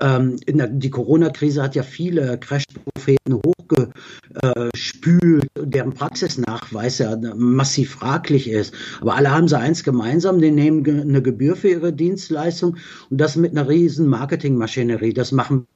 Ähm, 0.00 0.38
der, 0.46 0.68
die 0.68 0.88
Corona-Krise 0.88 1.62
hat 1.62 1.74
ja 1.74 1.82
viele 1.82 2.38
Crash-Propheten 2.38 3.38
hochgespült, 3.44 5.46
deren 5.58 5.92
Praxisnachweis 5.92 6.96
ja 6.96 7.14
massiv 7.36 7.90
fraglich 7.90 8.48
ist. 8.48 8.72
Aber 9.02 9.14
alle 9.14 9.30
haben 9.30 9.46
sie 9.46 9.58
eins 9.58 9.84
gemeinsam, 9.84 10.40
die 10.40 10.52
nehmen 10.52 10.88
eine 10.88 11.20
Gebühr 11.20 11.54
für 11.54 11.68
ihre 11.68 11.92
Dienstleistung 11.92 12.78
und 13.10 13.20
das 13.20 13.36
mit 13.36 13.50
einer 13.50 13.68
riesen 13.68 14.06
Marketingmaschinerie. 14.06 15.12
Das 15.12 15.32
machen 15.32 15.66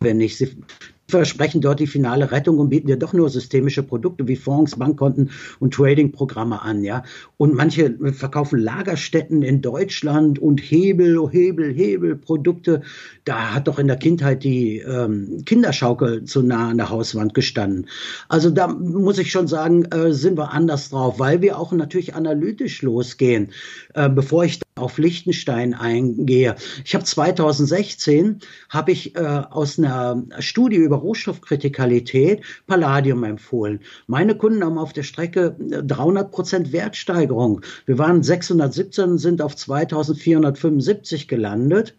wir 0.00 0.14
nicht. 0.14 0.38
Sie 0.38 0.56
versprechen 1.08 1.60
dort 1.60 1.80
die 1.80 1.86
finale 1.86 2.30
Rettung 2.30 2.58
und 2.58 2.70
bieten 2.70 2.86
dir 2.86 2.96
doch 2.96 3.12
nur 3.12 3.28
systemische 3.28 3.82
Produkte 3.82 4.26
wie 4.26 4.36
Fonds, 4.36 4.76
Bankkonten 4.76 5.30
und 5.60 5.74
Trading-Programme 5.74 6.62
an, 6.62 6.82
ja. 6.82 7.02
Und 7.36 7.54
manche 7.54 7.94
verkaufen 8.12 8.58
Lagerstätten 8.58 9.42
in 9.42 9.60
Deutschland 9.60 10.38
und 10.38 10.60
Hebel, 10.60 11.28
Hebel, 11.30 11.72
Hebel, 11.72 12.16
Produkte. 12.16 12.82
Da 13.24 13.54
hat 13.54 13.68
doch 13.68 13.78
in 13.78 13.86
der 13.86 13.96
Kindheit 13.96 14.44
die 14.44 14.78
ähm, 14.78 15.42
Kinderschaukel 15.44 16.24
zu 16.24 16.42
nah 16.42 16.70
an 16.70 16.78
der 16.78 16.90
Hauswand 16.90 17.34
gestanden. 17.34 17.86
Also 18.28 18.50
da 18.50 18.68
muss 18.68 19.18
ich 19.18 19.30
schon 19.30 19.46
sagen, 19.46 19.84
äh, 19.86 20.12
sind 20.12 20.38
wir 20.38 20.52
anders 20.52 20.90
drauf, 20.90 21.18
weil 21.18 21.42
wir 21.42 21.58
auch 21.58 21.72
natürlich 21.72 22.14
analytisch 22.14 22.82
losgehen. 22.82 23.50
Äh, 23.94 24.08
bevor 24.08 24.44
ich 24.44 24.60
auf 24.76 24.98
Liechtenstein 24.98 25.72
eingehe. 25.72 26.56
Ich 26.84 26.96
habe 26.96 27.04
2016 27.04 28.40
habe 28.68 28.90
ich 28.90 29.14
äh, 29.14 29.20
aus 29.20 29.78
einer 29.78 30.24
Studie 30.40 30.78
über 30.78 30.93
Rohstoffkritikalität 30.94 32.42
Palladium 32.66 33.24
empfohlen. 33.24 33.80
Meine 34.06 34.36
Kunden 34.36 34.64
haben 34.64 34.78
auf 34.78 34.92
der 34.92 35.02
Strecke 35.02 35.56
300 35.58 36.26
äh, 36.26 36.30
Prozent 36.30 36.72
Wertsteigerung. 36.72 37.60
Wir 37.86 37.98
waren 37.98 38.22
617 38.22 39.18
sind 39.18 39.42
auf 39.42 39.56
2475 39.56 41.28
gelandet. 41.28 41.96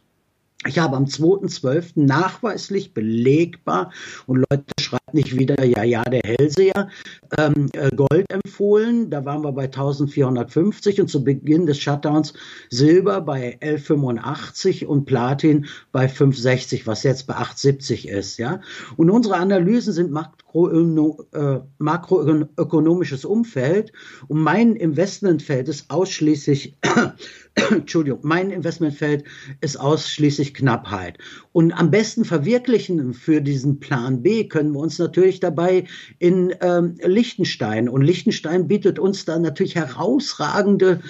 Ich 0.68 0.80
habe 0.80 0.96
am 0.96 1.06
2.12. 1.06 1.92
nachweislich 1.96 2.94
belegbar 2.94 3.92
und 4.26 4.38
Leute 4.50 4.66
schreiben 4.80 5.04
nicht 5.14 5.38
wieder, 5.38 5.64
ja, 5.64 5.84
ja, 5.84 6.04
der 6.04 6.22
Hellseher, 6.24 6.90
ähm, 7.38 7.70
äh, 7.74 7.90
Gold 7.96 8.26
empfohlen. 8.32 9.12
Da 9.12 9.26
waren 9.26 9.44
wir 9.44 9.52
bei 9.52 9.66
1450 9.66 11.02
und 11.02 11.08
zu 11.08 11.24
Beginn 11.24 11.68
des 11.68 11.80
Shutdowns 11.80 12.34
Silber 12.70 13.22
bei 13.22 13.58
1185 13.62 14.88
und 14.88 15.06
Platin 15.06 15.68
bei 15.92 16.08
560, 16.08 16.88
was 16.88 17.04
jetzt 17.04 17.28
bei 17.28 17.36
870 17.36 18.08
ist, 18.08 18.38
ja. 18.38 18.60
Und 18.98 19.12
unsere 19.12 19.36
Analysen 19.36 19.94
sind 19.94 20.12
äh, 20.56 21.60
makroökonomisches 21.78 23.26
Umfeld 23.26 23.92
und 24.28 24.40
mein 24.42 24.76
Investmentfeld 24.76 25.68
ist 25.68 25.90
ausschließlich 25.90 26.78
Entschuldigung, 27.72 28.20
mein 28.24 28.52
Investmentfeld 28.52 29.24
ist 29.62 29.80
ausschließlich 29.80 30.54
Knappheit. 30.54 31.18
Und 31.52 31.72
am 31.72 31.90
besten 31.90 32.26
verwirklichen 32.26 33.14
für 33.14 33.42
diesen 33.42 33.80
Plan 33.80 34.22
B 34.22 34.48
können 34.48 34.74
wir 34.74 34.80
uns 34.80 35.00
natürlich 35.00 35.40
dabei 35.40 35.86
in 36.20 36.54
ähm, 36.62 36.96
Liechtenstein. 37.04 37.88
Und 37.88 38.02
Liechtenstein 38.02 38.68
bietet 38.68 39.00
uns 39.00 39.26
da 39.26 39.40
natürlich 39.40 39.76
herausragende, 39.76 41.02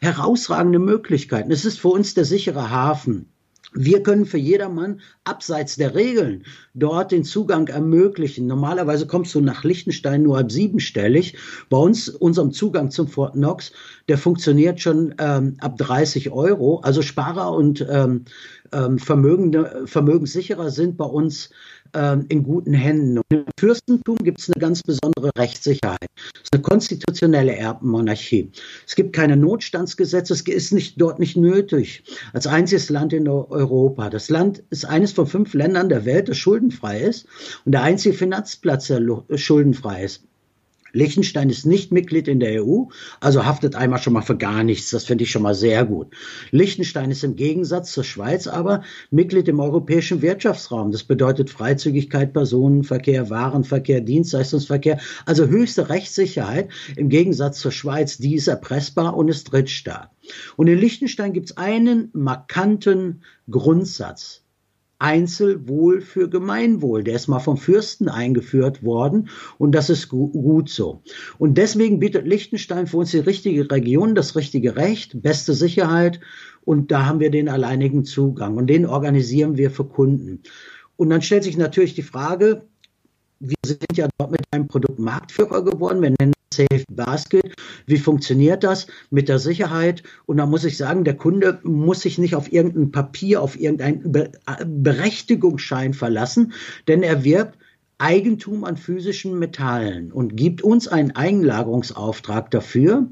herausragende 0.00 0.80
Möglichkeiten. 0.80 1.52
Es 1.52 1.64
ist 1.64 1.78
für 1.78 1.88
uns 1.88 2.14
der 2.14 2.24
sichere 2.24 2.70
Hafen. 2.70 3.31
Wir 3.74 4.02
können 4.02 4.26
für 4.26 4.38
jedermann 4.38 5.00
abseits 5.24 5.76
der 5.76 5.94
Regeln 5.94 6.44
dort 6.74 7.10
den 7.10 7.24
Zugang 7.24 7.68
ermöglichen. 7.68 8.46
Normalerweise 8.46 9.06
kommst 9.06 9.34
du 9.34 9.40
nach 9.40 9.64
Liechtenstein 9.64 10.22
nur 10.22 10.36
halb 10.36 10.52
siebenstellig. 10.52 11.36
Bei 11.70 11.78
uns, 11.78 12.08
unserem 12.08 12.52
Zugang 12.52 12.90
zum 12.90 13.08
Fort 13.08 13.32
Knox, 13.34 13.72
der 14.08 14.18
funktioniert 14.18 14.80
schon 14.80 15.14
ähm, 15.18 15.56
ab 15.60 15.78
30 15.78 16.30
Euro. 16.30 16.80
Also 16.80 17.02
Sparer 17.02 17.52
und 17.52 17.86
ähm, 17.88 18.24
ähm, 18.72 18.98
Vermögende, 18.98 19.82
Vermögenssicherer 19.86 20.70
sind 20.70 20.96
bei 20.96 21.04
uns 21.04 21.50
ähm, 21.94 22.26
in 22.28 22.42
guten 22.42 22.72
Händen. 22.72 23.18
Und 23.18 23.24
Im 23.30 23.44
Fürstentum 23.58 24.16
gibt 24.16 24.40
es 24.40 24.48
eine 24.48 24.60
ganz 24.60 24.82
besondere 24.82 25.30
Rechtssicherheit. 25.36 26.08
Es 26.34 26.42
ist 26.42 26.52
eine 26.52 26.62
konstitutionelle 26.62 27.56
Erbenmonarchie. 27.56 28.50
Es 28.86 28.94
gibt 28.94 29.12
keine 29.14 29.36
Notstandsgesetze, 29.36 30.32
es 30.32 30.42
ist 30.42 30.72
nicht, 30.72 31.00
dort 31.00 31.18
nicht 31.18 31.36
nötig. 31.36 32.04
Als 32.32 32.46
einziges 32.46 32.90
Land 32.90 33.12
in 33.12 33.28
Europa. 33.28 34.10
Das 34.10 34.30
Land 34.30 34.62
ist 34.70 34.84
eines 34.84 35.12
von 35.12 35.26
fünf 35.26 35.54
Ländern 35.54 35.88
der 35.88 36.04
Welt, 36.04 36.28
das 36.28 36.38
schuldenfrei 36.38 37.00
ist 37.00 37.26
und 37.64 37.72
der 37.72 37.82
einzige 37.82 38.14
Finanzplatz, 38.14 38.86
der 38.86 39.02
schuldenfrei 39.36 40.04
ist. 40.04 40.24
Liechtenstein 40.92 41.50
ist 41.50 41.66
nicht 41.66 41.92
Mitglied 41.92 42.28
in 42.28 42.40
der 42.40 42.64
EU, 42.64 42.84
also 43.20 43.44
haftet 43.44 43.74
einmal 43.74 43.98
schon 43.98 44.12
mal 44.12 44.22
für 44.22 44.36
gar 44.36 44.62
nichts. 44.62 44.90
Das 44.90 45.04
finde 45.04 45.24
ich 45.24 45.30
schon 45.30 45.42
mal 45.42 45.54
sehr 45.54 45.84
gut. 45.84 46.08
Liechtenstein 46.50 47.10
ist 47.10 47.24
im 47.24 47.36
Gegensatz 47.36 47.92
zur 47.92 48.04
Schweiz 48.04 48.46
aber 48.46 48.82
Mitglied 49.10 49.48
im 49.48 49.60
europäischen 49.60 50.22
Wirtschaftsraum. 50.22 50.92
Das 50.92 51.04
bedeutet 51.04 51.50
Freizügigkeit, 51.50 52.32
Personenverkehr, 52.32 53.30
Warenverkehr, 53.30 54.00
Dienstleistungsverkehr, 54.00 55.00
also 55.24 55.46
höchste 55.46 55.88
Rechtssicherheit 55.88 56.68
im 56.96 57.08
Gegensatz 57.08 57.60
zur 57.60 57.72
Schweiz. 57.72 58.18
Die 58.18 58.34
ist 58.34 58.48
erpressbar 58.48 59.16
und 59.16 59.28
ist 59.28 59.44
Drittstaat. 59.44 60.10
Und 60.56 60.68
in 60.68 60.78
Liechtenstein 60.78 61.32
gibt 61.32 61.50
es 61.50 61.56
einen 61.56 62.10
markanten 62.12 63.22
Grundsatz. 63.50 64.41
Einzelwohl 65.02 66.00
für 66.00 66.30
Gemeinwohl. 66.30 67.02
Der 67.02 67.16
ist 67.16 67.26
mal 67.26 67.40
vom 67.40 67.56
Fürsten 67.56 68.08
eingeführt 68.08 68.84
worden 68.84 69.28
und 69.58 69.74
das 69.74 69.90
ist 69.90 70.08
gut 70.08 70.68
so. 70.68 71.02
Und 71.38 71.58
deswegen 71.58 71.98
bietet 71.98 72.26
Liechtenstein 72.26 72.86
für 72.86 72.98
uns 72.98 73.10
die 73.10 73.18
richtige 73.18 73.68
Region, 73.68 74.14
das 74.14 74.36
richtige 74.36 74.76
Recht, 74.76 75.20
beste 75.20 75.54
Sicherheit 75.54 76.20
und 76.64 76.92
da 76.92 77.06
haben 77.06 77.18
wir 77.18 77.30
den 77.30 77.48
alleinigen 77.48 78.04
Zugang 78.04 78.56
und 78.56 78.68
den 78.68 78.86
organisieren 78.86 79.56
wir 79.56 79.72
für 79.72 79.84
Kunden. 79.84 80.42
Und 80.96 81.10
dann 81.10 81.22
stellt 81.22 81.42
sich 81.42 81.56
natürlich 81.56 81.94
die 81.94 82.02
Frage, 82.02 82.68
wir 83.42 83.56
sind 83.66 83.96
ja 83.96 84.08
dort 84.18 84.30
mit 84.30 84.40
einem 84.52 84.68
Produkt 84.68 84.98
Marktführer 84.98 85.64
geworden. 85.64 86.00
Wir 86.00 86.14
nennen 86.18 86.32
Safe 86.54 86.84
Basket. 86.90 87.54
Wie 87.86 87.98
funktioniert 87.98 88.62
das 88.62 88.86
mit 89.10 89.28
der 89.28 89.38
Sicherheit? 89.38 90.02
Und 90.26 90.36
da 90.36 90.46
muss 90.46 90.64
ich 90.64 90.76
sagen, 90.76 91.04
der 91.04 91.16
Kunde 91.16 91.58
muss 91.64 92.02
sich 92.02 92.18
nicht 92.18 92.36
auf 92.36 92.52
irgendein 92.52 92.92
Papier, 92.92 93.42
auf 93.42 93.58
irgendeinen 93.58 94.12
Be 94.12 94.30
Berechtigungsschein 94.64 95.94
verlassen, 95.94 96.52
denn 96.86 97.02
er 97.02 97.24
wirbt 97.24 97.58
Eigentum 97.98 98.64
an 98.64 98.76
physischen 98.76 99.38
Metallen 99.38 100.10
und 100.12 100.36
gibt 100.36 100.62
uns 100.62 100.88
einen 100.88 101.12
Einlagerungsauftrag 101.12 102.50
dafür. 102.50 103.08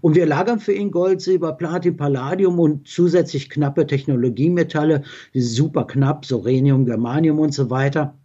Und 0.00 0.14
wir 0.14 0.26
lagern 0.26 0.60
für 0.60 0.72
ihn 0.72 0.92
Gold, 0.92 1.20
Silber, 1.20 1.52
Platin, 1.54 1.96
Palladium 1.96 2.58
und 2.60 2.86
zusätzlich 2.86 3.50
knappe 3.50 3.86
Technologiemetalle, 3.86 5.02
super 5.34 5.86
knapp, 5.86 6.24
Sorenium, 6.24 6.86
Germanium 6.86 7.40
und 7.40 7.52
so 7.52 7.68
weiter. 7.68 8.16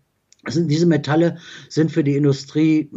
Also 0.45 0.61
diese 0.61 0.85
Metalle 0.85 1.37
sind 1.69 1.91
für 1.91 2.03
die 2.03 2.17
Industrie 2.17 2.89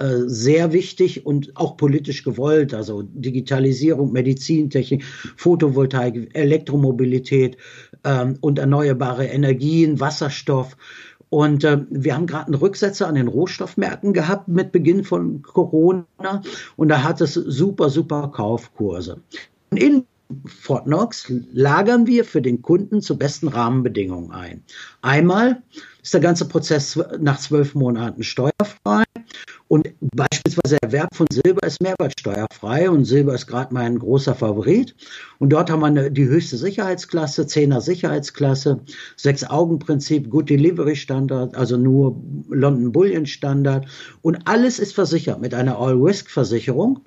äh, 0.00 0.22
sehr 0.26 0.72
wichtig 0.72 1.24
und 1.24 1.56
auch 1.56 1.76
politisch 1.76 2.24
gewollt. 2.24 2.74
Also 2.74 3.02
Digitalisierung, 3.02 4.12
Medizintechnik, 4.12 5.04
Photovoltaik, 5.36 6.30
Elektromobilität 6.34 7.56
ähm, 8.04 8.36
und 8.40 8.58
erneuerbare 8.58 9.26
Energien, 9.26 10.00
Wasserstoff. 10.00 10.76
Und 11.30 11.62
äh, 11.62 11.84
wir 11.90 12.14
haben 12.14 12.26
gerade 12.26 12.46
einen 12.46 12.54
Rücksetzer 12.54 13.06
an 13.06 13.14
den 13.14 13.28
Rohstoffmärkten 13.28 14.12
gehabt 14.12 14.48
mit 14.48 14.72
Beginn 14.72 15.04
von 15.04 15.42
Corona. 15.42 16.04
Und 16.76 16.88
da 16.88 17.04
hat 17.04 17.20
es 17.20 17.34
super, 17.34 17.90
super 17.90 18.32
Kaufkurse. 18.34 19.20
Und 19.70 19.80
in 19.80 20.04
Fort 20.46 20.84
Knox 20.84 21.32
lagern 21.52 22.06
wir 22.06 22.24
für 22.24 22.42
den 22.42 22.60
Kunden 22.60 23.00
zu 23.00 23.16
besten 23.16 23.48
Rahmenbedingungen 23.48 24.30
ein. 24.30 24.62
Einmal 25.00 25.62
ist 26.02 26.12
der 26.12 26.20
ganze 26.20 26.46
Prozess 26.46 26.98
nach 27.18 27.38
zwölf 27.38 27.74
Monaten 27.74 28.22
steuerfrei 28.22 29.04
und 29.68 29.88
beispielsweise 30.00 30.76
der 30.82 30.88
Erwerb 30.88 31.14
von 31.14 31.26
Silber 31.30 31.66
ist 31.66 31.82
mehrwertsteuerfrei 31.82 32.90
und 32.90 33.04
Silber 33.04 33.34
ist 33.34 33.46
gerade 33.46 33.72
mein 33.72 33.98
großer 33.98 34.34
Favorit. 34.34 34.94
Und 35.38 35.50
dort 35.50 35.70
haben 35.70 35.80
wir 35.80 35.86
eine, 35.86 36.10
die 36.10 36.26
höchste 36.26 36.56
Sicherheitsklasse, 36.56 37.42
10er 37.42 37.80
Sicherheitsklasse, 37.80 38.80
Sechs-Augen-Prinzip, 39.16 40.30
Good 40.30 40.48
Delivery 40.48 40.96
Standard, 40.96 41.54
also 41.54 41.76
nur 41.76 42.20
London 42.48 42.92
Bullion 42.92 43.26
Standard 43.26 43.86
und 44.22 44.46
alles 44.46 44.78
ist 44.78 44.94
versichert 44.94 45.40
mit 45.40 45.54
einer 45.54 45.78
All-Risk-Versicherung. 45.78 47.00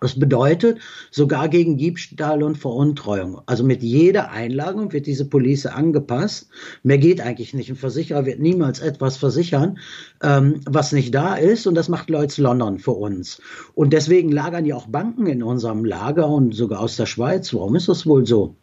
Das 0.00 0.18
bedeutet 0.18 0.78
sogar 1.10 1.48
gegen 1.50 1.76
Diebstahl 1.76 2.42
und 2.42 2.56
Veruntreuung. 2.56 3.42
Also 3.44 3.64
mit 3.64 3.82
jeder 3.82 4.30
Einlagung 4.30 4.92
wird 4.92 5.06
diese 5.06 5.26
Police 5.26 5.66
angepasst. 5.66 6.48
Mehr 6.82 6.96
geht 6.96 7.20
eigentlich 7.20 7.52
nicht. 7.52 7.68
Ein 7.68 7.76
Versicherer 7.76 8.24
wird 8.24 8.40
niemals 8.40 8.80
etwas 8.80 9.18
versichern, 9.18 9.78
ähm, 10.22 10.62
was 10.64 10.92
nicht 10.92 11.14
da 11.14 11.34
ist. 11.34 11.66
Und 11.66 11.74
das 11.74 11.90
macht 11.90 12.08
Lloyds 12.08 12.38
London 12.38 12.78
für 12.78 12.92
uns. 12.92 13.42
Und 13.74 13.92
deswegen 13.92 14.32
lagern 14.32 14.64
ja 14.64 14.74
auch 14.74 14.86
Banken 14.86 15.26
in 15.26 15.42
unserem 15.42 15.84
Lager 15.84 16.28
und 16.28 16.54
sogar 16.54 16.80
aus 16.80 16.96
der 16.96 17.06
Schweiz. 17.06 17.52
Warum 17.52 17.76
ist 17.76 17.88
das 17.88 18.06
wohl 18.06 18.26
so? 18.26 18.56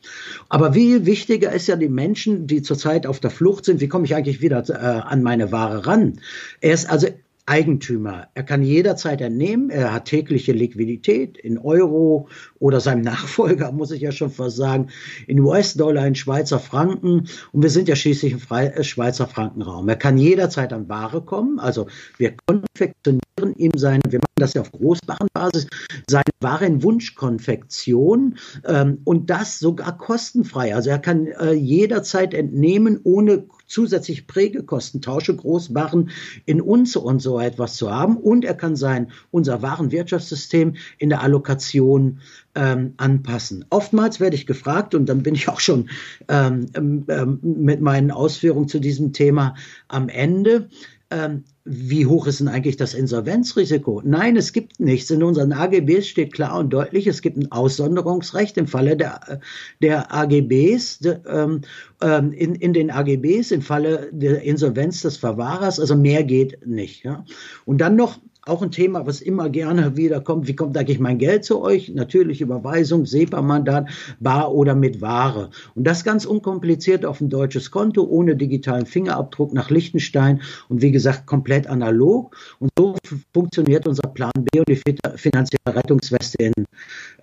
Aber 0.49 0.73
viel 0.73 1.05
wichtiger 1.05 1.51
ist 1.51 1.67
ja 1.67 1.75
die 1.75 1.89
Menschen, 1.89 2.47
die 2.47 2.63
zurzeit 2.63 3.05
auf 3.05 3.19
der 3.19 3.29
Flucht 3.29 3.65
sind. 3.65 3.79
Wie 3.79 3.87
komme 3.87 4.05
ich 4.05 4.15
eigentlich 4.15 4.41
wieder 4.41 4.67
äh, 4.69 4.73
an 4.73 5.21
meine 5.21 5.51
Ware 5.51 5.85
ran? 5.85 6.19
Er 6.61 6.73
ist 6.73 6.89
also 6.89 7.07
Eigentümer. 7.47 8.27
Er 8.33 8.43
kann 8.43 8.61
jederzeit 8.61 9.21
entnehmen, 9.21 9.69
er 9.69 9.93
hat 9.93 10.05
tägliche 10.05 10.51
Liquidität 10.51 11.37
in 11.37 11.57
Euro 11.57 12.27
oder 12.59 12.81
seinem 12.81 13.01
Nachfolger, 13.07 13.71
muss 13.71 13.91
ich 13.91 14.01
ja 14.01 14.11
schon 14.11 14.29
fast 14.29 14.57
sagen, 14.57 14.89
in 15.27 15.39
US-Dollar, 15.39 16.05
in 16.05 16.15
Schweizer 16.15 16.59
Franken. 16.59 17.27
Und 17.53 17.63
wir 17.63 17.69
sind 17.69 17.87
ja 17.87 17.95
schließlich 17.95 18.33
im 18.33 18.41
äh, 18.49 18.83
Schweizer 18.83 19.27
Frankenraum. 19.27 19.87
Er 19.87 19.95
kann 19.95 20.17
jederzeit 20.17 20.73
an 20.73 20.89
Ware 20.89 21.21
kommen. 21.21 21.59
Also 21.59 21.87
wir 22.17 22.35
konfektionieren 22.45 23.21
ihm 23.55 23.71
seine, 23.75 24.01
wir 24.09 24.19
machen 24.19 24.27
das 24.35 24.53
ja 24.53 24.61
auf 24.61 24.71
Großwarenbasis, 24.71 25.67
seine 26.09 26.23
Ware 26.39 26.65
in 26.65 26.83
Wunschkonfektion 26.83 28.37
ähm, 28.65 28.99
und 29.03 29.29
das 29.29 29.59
sogar 29.59 29.97
kostenfrei. 29.97 30.75
Also 30.75 30.89
er 30.89 30.99
kann 30.99 31.27
äh, 31.27 31.53
jederzeit 31.53 32.33
entnehmen, 32.33 32.99
ohne 33.03 33.45
zusätzlich 33.67 34.27
Prägekosten, 34.27 35.01
Tausche 35.01 35.35
Großwaren 35.35 36.09
in 36.45 36.61
uns 36.61 36.95
und 36.95 37.21
so 37.21 37.39
etwas 37.39 37.75
zu 37.75 37.91
haben. 37.91 38.17
Und 38.17 38.45
er 38.45 38.55
kann 38.55 38.75
sein, 38.75 39.11
unser 39.29 39.61
Warenwirtschaftssystem 39.61 40.75
in 40.97 41.09
der 41.09 41.21
Allokation 41.21 42.21
ähm, 42.55 42.93
anpassen. 42.97 43.65
Oftmals 43.69 44.19
werde 44.19 44.35
ich 44.35 44.47
gefragt, 44.47 44.95
und 44.95 45.07
dann 45.07 45.21
bin 45.21 45.35
ich 45.35 45.49
auch 45.49 45.59
schon 45.59 45.89
ähm, 46.27 46.67
ähm, 46.75 47.39
mit 47.41 47.81
meinen 47.81 48.11
Ausführungen 48.11 48.67
zu 48.67 48.79
diesem 48.79 49.13
Thema 49.13 49.55
am 49.87 50.09
Ende, 50.09 50.69
ähm, 51.09 51.45
wie 51.63 52.05
hoch 52.05 52.27
ist 52.27 52.39
denn 52.39 52.47
eigentlich 52.47 52.77
das 52.77 52.93
Insolvenzrisiko? 52.93 54.01
Nein, 54.03 54.35
es 54.35 54.53
gibt 54.53 54.79
nichts. 54.79 55.09
In 55.09 55.23
unseren 55.23 55.53
AGBs 55.53 56.07
steht 56.07 56.33
klar 56.33 56.57
und 56.57 56.71
deutlich, 56.71 57.07
es 57.07 57.21
gibt 57.21 57.37
ein 57.37 57.51
Aussonderungsrecht 57.51 58.57
im 58.57 58.67
Falle 58.67 58.97
der, 58.97 59.39
der 59.81 60.13
AGBs, 60.13 60.99
de, 60.99 61.19
ähm, 61.27 61.61
ähm, 62.01 62.31
in, 62.31 62.55
in 62.55 62.73
den 62.73 62.91
AGBs, 62.91 63.51
im 63.51 63.61
Falle 63.61 64.09
der 64.11 64.43
Insolvenz 64.43 65.01
des 65.01 65.17
Verwahrers. 65.17 65.79
Also 65.79 65.95
mehr 65.95 66.23
geht 66.23 66.65
nicht. 66.65 67.03
Ja? 67.03 67.25
Und 67.65 67.79
dann 67.79 67.95
noch 67.95 68.19
auch 68.49 68.61
ein 68.61 68.71
Thema, 68.71 69.05
was 69.05 69.21
immer 69.21 69.49
gerne 69.49 69.97
wieder 69.97 70.21
kommt. 70.21 70.47
Wie 70.47 70.55
kommt 70.55 70.77
eigentlich 70.77 70.99
mein 70.99 71.17
Geld 71.17 71.45
zu 71.45 71.61
euch? 71.61 71.89
Natürlich 71.89 72.41
Überweisung, 72.41 73.05
SEPA-Mandat, 73.05 73.89
bar 74.19 74.53
oder 74.53 74.75
mit 74.75 75.01
Ware. 75.01 75.49
Und 75.75 75.85
das 75.85 76.03
ganz 76.03 76.25
unkompliziert 76.25 77.05
auf 77.05 77.21
ein 77.21 77.29
deutsches 77.29 77.71
Konto, 77.71 78.03
ohne 78.03 78.35
digitalen 78.35 78.85
Fingerabdruck 78.85 79.53
nach 79.53 79.69
Liechtenstein 79.69 80.41
und 80.69 80.81
wie 80.81 80.91
gesagt 80.91 81.25
komplett 81.25 81.67
analog. 81.67 82.35
Und 82.59 82.71
so 82.77 82.95
funktioniert 83.33 83.87
unser 83.87 84.07
Plan 84.09 84.31
B 84.35 84.59
und 84.59 84.69
die 84.69 84.81
finanzielle 85.15 85.75
Rettungsweste 85.75 86.37
in 86.37 86.53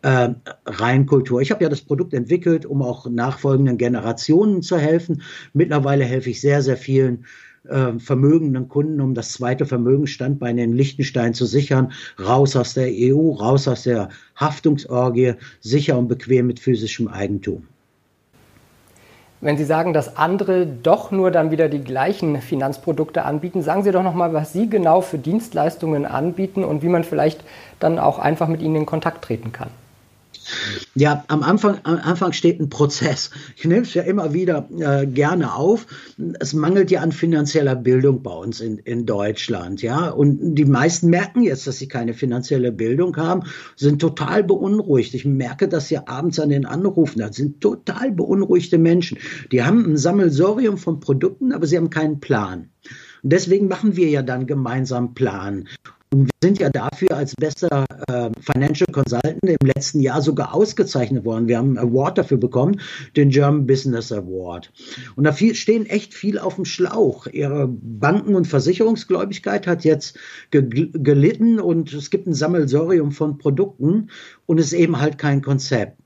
äh, 0.03 0.31
Reinkultur. 0.67 1.41
Ich 1.41 1.51
habe 1.51 1.63
ja 1.65 1.71
das 1.71 1.83
Produkt 1.83 2.15
entwickelt, 2.15 2.67
um 2.67 2.83
auch 2.83 3.09
nachfolgenden 3.09 3.79
Generationen 3.79 4.63
zu 4.63 4.79
helfen. 4.79 5.23
Mittlerweile 5.53 6.05
helfe 6.05 6.31
ich 6.31 6.41
sehr, 6.41 6.63
sehr 6.63 6.77
vielen 6.77 7.25
äh, 7.69 7.99
vermögenden 7.99 8.69
Kunden, 8.69 9.01
um 9.01 9.15
das 9.15 9.33
zweite 9.33 9.67
Vermögensstandbein 9.67 10.59
in 10.59 10.73
Liechtenstein 10.73 11.35
zu 11.35 11.47
sichern, 11.47 11.93
raus 12.19 12.57
aus 12.57 12.75
der 12.75 12.89
EU, 12.91 13.33
raus 13.33 13.69
aus 13.69 13.85
der 13.85 14.09
Haftungsorgie, 14.37 15.35
sicher 15.61 15.99
und 15.99 16.09
bequem 16.09 16.47
mit 16.47 16.61
physischem 16.61 17.09
Eigentum. 17.09 17.67
Wenn 19.41 19.59
Sie 19.59 19.65
sagen, 19.65 19.93
dass 19.93 20.17
andere 20.17 20.67
doch 20.67 21.11
nur 21.11 21.31
dann 21.31 21.51
wieder 21.51 21.69
die 21.69 21.85
gleichen 21.85 22.41
Finanzprodukte 22.41 23.27
anbieten, 23.27 23.61
sagen 23.61 23.83
Sie 23.83 23.93
doch 23.93 24.03
nochmal, 24.03 24.33
was 24.33 24.55
Sie 24.55 24.71
genau 24.71 25.03
für 25.03 25.19
Dienstleistungen 25.19 26.07
anbieten 26.07 26.65
und 26.65 26.83
wie 26.83 26.89
man 26.89 27.05
vielleicht 27.05 27.45
dann 27.79 27.99
auch 27.99 28.19
einfach 28.19 28.49
mit 28.49 28.63
Ihnen 28.63 28.77
in 28.77 28.87
Kontakt 28.87 29.23
treten 29.23 29.53
kann. 29.53 29.69
Ja, 30.95 31.25
am 31.29 31.43
Anfang, 31.43 31.79
am 31.85 31.99
Anfang 31.99 32.33
steht 32.33 32.61
ein 32.61 32.69
Prozess. 32.69 33.31
Ich 33.57 33.65
nehme 33.65 33.83
es 33.83 33.95
ja 33.95 34.03
immer 34.03 34.33
wieder 34.33 34.69
äh, 34.79 35.07
gerne 35.07 35.55
auf. 35.55 35.87
Es 36.41 36.53
mangelt 36.53 36.91
ja 36.91 37.01
an 37.01 37.13
finanzieller 37.13 37.75
Bildung 37.75 38.23
bei 38.23 38.33
uns 38.33 38.61
in, 38.61 38.79
in 38.79 39.07
Deutschland, 39.07 39.83
ja. 39.83 40.09
Und 40.09 40.55
die 40.55 40.65
meisten 40.65 41.09
merken 41.11 41.43
jetzt, 41.43 41.67
dass 41.67 41.79
sie 41.79 41.89
keine 41.89 42.15
finanzielle 42.15 42.73
Bildung 42.73 43.17
haben, 43.17 43.43
sind 43.77 44.01
total 44.01 44.45
beunruhigt. 44.45 45.15
Ich 45.15 45.25
merke 45.25 45.69
das 45.69 45.91
ja 45.91 46.05
abends 46.07 46.39
an 46.39 46.51
den 46.51 46.67
Anrufen. 46.67 47.21
Das 47.21 47.37
sind 47.37 47.61
total 47.61 48.13
beunruhigte 48.13 48.79
Menschen. 48.79 49.19
Die 49.53 49.63
haben 49.63 49.85
ein 49.85 49.97
Sammelsorium 49.97 50.79
von 50.79 51.01
Produkten, 51.01 51.53
aber 51.53 51.67
sie 51.67 51.77
haben 51.77 51.91
keinen 51.91 52.21
Plan. 52.21 52.71
Und 53.23 53.33
deswegen 53.33 53.69
machen 53.69 53.97
wir 53.97 54.09
ja 54.09 54.23
dann 54.23 54.47
gemeinsam 54.47 55.15
Plan. 55.15 55.69
Und 56.15 56.27
wir 56.27 56.49
sind 56.49 56.61
ja 56.61 56.71
dafür 56.71 57.17
als 57.17 57.35
bester 57.35 57.87
äh, 58.07 58.31
Financial 58.41 58.87
Consultant 58.93 59.41
im 59.43 59.67
letzten 59.67 59.99
Jahr 59.99 60.23
sogar 60.23 60.55
ausgezeichnet 60.55 61.25
worden. 61.25 61.49
Wir 61.49 61.59
haben 61.59 61.77
einen 61.77 61.91
Award 61.91 62.19
dafür 62.19 62.37
bekommen, 62.37 62.81
den 63.17 63.31
German 63.31 63.67
Business 63.67 64.13
Award. 64.13 64.71
Und 65.17 65.25
da 65.25 65.33
viel, 65.33 65.57
stehen 65.57 65.87
echt 65.87 66.15
viel 66.15 66.39
auf 66.39 66.55
dem 66.55 66.67
Schlauch. 66.67 67.27
Ihre 67.27 67.67
Banken- 67.67 68.37
und 68.37 68.47
Versicherungsgläubigkeit 68.47 69.67
hat 69.67 69.83
jetzt 69.83 70.17
ge 70.53 70.63
gelitten 70.93 71.59
und 71.59 71.93
es 71.93 72.11
gibt 72.11 72.29
ein 72.29 72.35
Sammelsorium 72.35 73.11
von 73.11 73.37
Produkten 73.37 74.11
und 74.47 74.61
es 74.61 74.67
ist 74.67 74.75
eben 74.75 75.01
halt 75.01 75.19
kein 75.19 75.43
Konzept. 75.43 75.99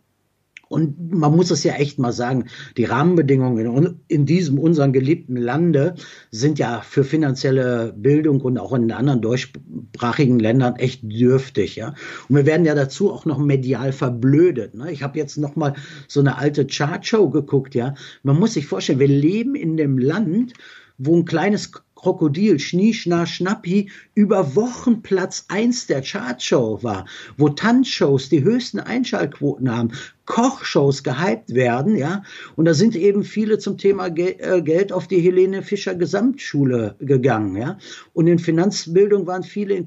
Und 0.68 1.12
man 1.12 1.34
muss 1.34 1.50
es 1.50 1.64
ja 1.64 1.74
echt 1.74 1.98
mal 1.98 2.12
sagen, 2.12 2.46
die 2.76 2.84
Rahmenbedingungen 2.84 4.00
in 4.08 4.26
diesem 4.26 4.58
unseren 4.58 4.92
geliebten 4.92 5.36
Lande 5.36 5.94
sind 6.30 6.58
ja 6.58 6.82
für 6.82 7.04
finanzielle 7.04 7.94
Bildung 7.96 8.40
und 8.40 8.58
auch 8.58 8.72
in 8.74 8.92
anderen 8.92 9.22
deutschsprachigen 9.22 10.38
Ländern 10.38 10.76
echt 10.76 11.02
dürftig. 11.02 11.76
Ja? 11.76 11.94
Und 12.28 12.36
wir 12.36 12.46
werden 12.46 12.66
ja 12.66 12.74
dazu 12.74 13.10
auch 13.10 13.24
noch 13.24 13.38
medial 13.38 13.92
verblödet. 13.92 14.74
Ne? 14.74 14.92
Ich 14.92 15.02
habe 15.02 15.18
jetzt 15.18 15.38
noch 15.38 15.56
mal 15.56 15.74
so 16.06 16.20
eine 16.20 16.36
alte 16.36 16.66
Chartshow 16.66 17.30
geguckt. 17.30 17.74
Ja, 17.74 17.94
Man 18.22 18.38
muss 18.38 18.54
sich 18.54 18.66
vorstellen, 18.66 19.00
wir 19.00 19.08
leben 19.08 19.54
in 19.54 19.76
dem 19.76 19.98
Land, 19.98 20.52
wo 20.98 21.16
ein 21.16 21.24
kleines 21.24 21.70
Krokodil, 21.98 22.60
Schnie, 22.60 22.94
Schna, 22.94 23.26
Schnappi, 23.26 23.90
über 24.14 24.54
Wochen 24.54 25.02
Platz 25.02 25.46
1 25.48 25.88
der 25.88 26.00
Chartshow 26.02 26.80
war, 26.82 27.06
wo 27.36 27.48
Tanzshows 27.48 28.28
die 28.28 28.44
höchsten 28.44 28.78
Einschaltquoten 28.78 29.74
haben, 29.74 29.90
Kochshows 30.24 31.02
gehypt 31.02 31.54
werden, 31.54 31.96
ja, 31.96 32.22
und 32.54 32.66
da 32.66 32.74
sind 32.74 32.94
eben 32.94 33.24
viele 33.24 33.58
zum 33.58 33.78
Thema 33.78 34.06
äh, 34.06 34.62
Geld 34.62 34.92
auf 34.92 35.08
die 35.08 35.20
Helene 35.20 35.62
Fischer 35.62 35.96
Gesamtschule 35.96 36.94
gegangen, 37.00 37.56
ja, 37.56 37.78
und 38.12 38.28
in 38.28 38.38
Finanzbildung 38.38 39.26
waren 39.26 39.42
viele 39.42 39.74
in 39.74 39.86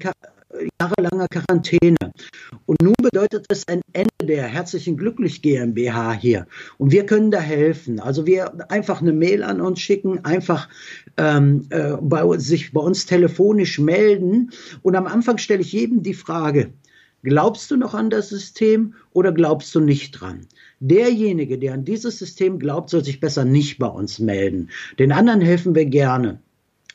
jahrelanger 0.79 1.27
Quarantäne. 1.27 1.97
Und 2.65 2.81
nun 2.81 2.93
bedeutet 3.01 3.45
es 3.49 3.67
ein 3.67 3.81
Ende 3.93 4.09
der 4.23 4.43
Herzlichen 4.43 4.97
Glücklich 4.97 5.41
GmbH 5.41 6.13
hier. 6.13 6.47
Und 6.77 6.91
wir 6.91 7.05
können 7.05 7.31
da 7.31 7.39
helfen. 7.39 7.99
Also 7.99 8.25
wir 8.25 8.69
einfach 8.71 9.01
eine 9.01 9.13
Mail 9.13 9.43
an 9.43 9.61
uns 9.61 9.79
schicken, 9.79 10.23
einfach 10.25 10.69
ähm, 11.17 11.67
äh, 11.69 11.97
bei, 12.01 12.37
sich 12.37 12.73
bei 12.73 12.81
uns 12.81 13.05
telefonisch 13.05 13.79
melden. 13.79 14.51
Und 14.81 14.95
am 14.95 15.07
Anfang 15.07 15.37
stelle 15.37 15.61
ich 15.61 15.71
jedem 15.71 16.03
die 16.03 16.13
Frage, 16.13 16.71
Glaubst 17.23 17.69
du 17.69 17.77
noch 17.77 17.93
an 17.93 18.09
das 18.09 18.29
System 18.29 18.95
oder 19.13 19.31
glaubst 19.31 19.75
du 19.75 19.79
nicht 19.79 20.19
dran? 20.19 20.47
Derjenige, 20.79 21.59
der 21.59 21.75
an 21.75 21.85
dieses 21.85 22.17
System 22.17 22.57
glaubt, 22.57 22.89
soll 22.89 23.03
sich 23.03 23.19
besser 23.19 23.45
nicht 23.45 23.77
bei 23.77 23.87
uns 23.87 24.17
melden. 24.17 24.69
Den 24.97 25.11
anderen 25.11 25.41
helfen 25.41 25.75
wir 25.75 25.85
gerne. 25.85 26.41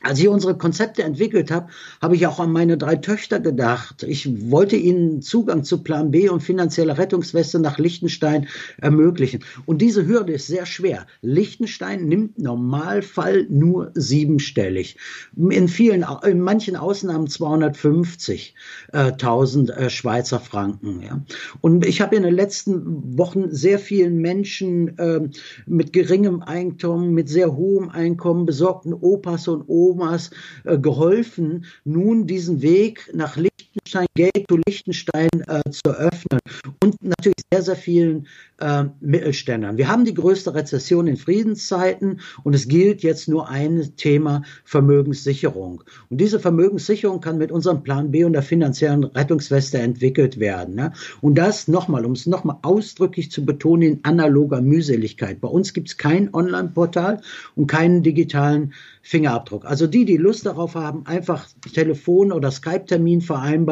Als 0.01 0.19
ich 0.19 0.27
unsere 0.27 0.55
Konzepte 0.55 1.01
entwickelt 1.01 1.49
habe, 1.49 1.69
habe 2.01 2.15
ich 2.15 2.27
auch 2.27 2.39
an 2.39 2.51
meine 2.51 2.77
drei 2.77 2.97
Töchter 2.97 3.39
gedacht. 3.39 4.03
Ich 4.03 4.51
wollte 4.51 4.75
ihnen 4.75 5.23
Zugang 5.23 5.63
zu 5.63 5.81
Plan 5.81 6.11
B 6.11 6.29
und 6.29 6.43
finanzielle 6.43 6.99
Rettungsweste 6.99 7.57
nach 7.59 7.79
Liechtenstein 7.79 8.47
ermöglichen. 8.77 9.43
Und 9.65 9.81
diese 9.81 10.05
Hürde 10.05 10.33
ist 10.33 10.45
sehr 10.45 10.67
schwer. 10.67 11.07
Liechtenstein 11.21 12.05
nimmt 12.05 12.37
Normalfall 12.37 13.47
nur 13.49 13.89
siebenstellig. 13.95 14.97
In 15.35 15.67
vielen, 15.67 16.05
in 16.23 16.41
manchen 16.41 16.75
Ausnahmen 16.75 17.25
250.000 17.27 19.71
äh, 19.71 19.89
Schweizer 19.89 20.39
Franken. 20.39 21.01
Ja. 21.01 21.23
Und 21.61 21.87
ich 21.87 22.01
habe 22.01 22.15
in 22.15 22.21
den 22.21 22.35
letzten 22.35 23.17
Wochen 23.17 23.49
sehr 23.49 23.79
vielen 23.79 24.17
Menschen 24.17 24.95
äh, 24.99 25.21
mit 25.65 25.91
geringem 25.91 26.43
Einkommen, 26.43 27.15
mit 27.15 27.29
sehr 27.29 27.55
hohem 27.55 27.89
Einkommen, 27.89 28.45
besorgten 28.45 28.93
Opas 28.93 29.47
und 29.47 29.63
Opas 29.67 29.86
Omas 29.87 30.31
äh, 30.63 30.77
geholfen, 30.77 31.65
nun 31.83 32.27
diesen 32.27 32.61
Weg 32.61 33.11
nach 33.13 33.37
Liechtenstein, 33.77 34.07
Geld 34.15 34.45
zu 34.49 34.57
Liechtenstein 34.65 35.29
äh, 35.47 35.61
zu 35.71 35.91
öffnen 35.91 36.39
und 36.83 36.95
natürlich 37.01 37.35
sehr, 37.51 37.61
sehr 37.61 37.75
vielen 37.75 38.27
äh, 38.59 38.85
Mittelständern. 38.99 39.77
Wir 39.77 39.87
haben 39.87 40.05
die 40.05 40.13
größte 40.13 40.53
Rezession 40.53 41.07
in 41.07 41.17
Friedenszeiten 41.17 42.19
und 42.43 42.53
es 42.53 42.67
gilt 42.67 43.03
jetzt 43.03 43.27
nur 43.27 43.49
ein 43.49 43.95
Thema 43.95 44.41
Vermögenssicherung. 44.65 45.83
Und 46.09 46.19
diese 46.19 46.39
Vermögenssicherung 46.39 47.21
kann 47.21 47.37
mit 47.37 47.51
unserem 47.51 47.83
Plan 47.83 48.11
B 48.11 48.23
und 48.23 48.33
der 48.33 48.41
finanziellen 48.41 49.03
Rettungsweste 49.03 49.77
entwickelt 49.79 50.39
werden. 50.39 50.75
Ne? 50.75 50.93
Und 51.21 51.37
das 51.37 51.67
nochmal, 51.67 52.05
um 52.05 52.13
es 52.13 52.25
nochmal 52.25 52.57
ausdrücklich 52.63 53.31
zu 53.31 53.45
betonen, 53.45 53.83
in 53.83 53.99
analoger 54.03 54.61
Mühseligkeit. 54.61 55.39
Bei 55.39 55.47
uns 55.47 55.73
gibt 55.73 55.89
es 55.89 55.97
kein 55.97 56.33
Online-Portal 56.33 57.21
und 57.55 57.67
keinen 57.67 58.03
digitalen 58.03 58.73
Fingerabdruck. 59.07 59.63
Also 59.63 59.87
die, 59.87 60.03
die 60.03 60.17
Lust 60.17 60.45
darauf 60.45 60.75
haben, 60.75 61.05
einfach 61.05 61.47
Telefon- 61.73 62.33
oder 62.33 62.51
Skype-Termin 62.51 63.21
vereinbaren, 63.21 63.66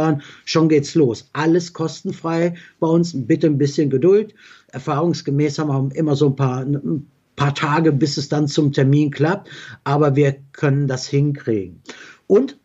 schon 0.46 0.70
geht's 0.70 0.96
los. 0.96 1.30
Alles 1.34 1.74
kostenfrei 1.74 2.56
bei 2.80 2.88
uns, 2.88 3.14
bitte 3.16 3.48
ein 3.48 3.58
bisschen 3.58 3.90
Geduld. 3.90 4.34
Erfahrungsgemäß 4.72 5.60
haben 5.60 5.70
wir 5.70 5.96
immer 5.96 6.16
so 6.16 6.28
ein 6.28 6.36
paar, 6.36 6.62
ein 6.62 7.10
paar 7.36 7.56
Tage, 7.56 7.92
bis 7.92 8.18
es 8.18 8.30
dann 8.30 8.48
zum 8.48 8.72
Termin 8.72 9.12
klappt, 9.12 9.50
aber 9.84 10.16
wir 10.16 10.36
können 10.52 10.88
das 10.88 11.08
hinkriegen. 11.08 11.82
Und 12.28 12.58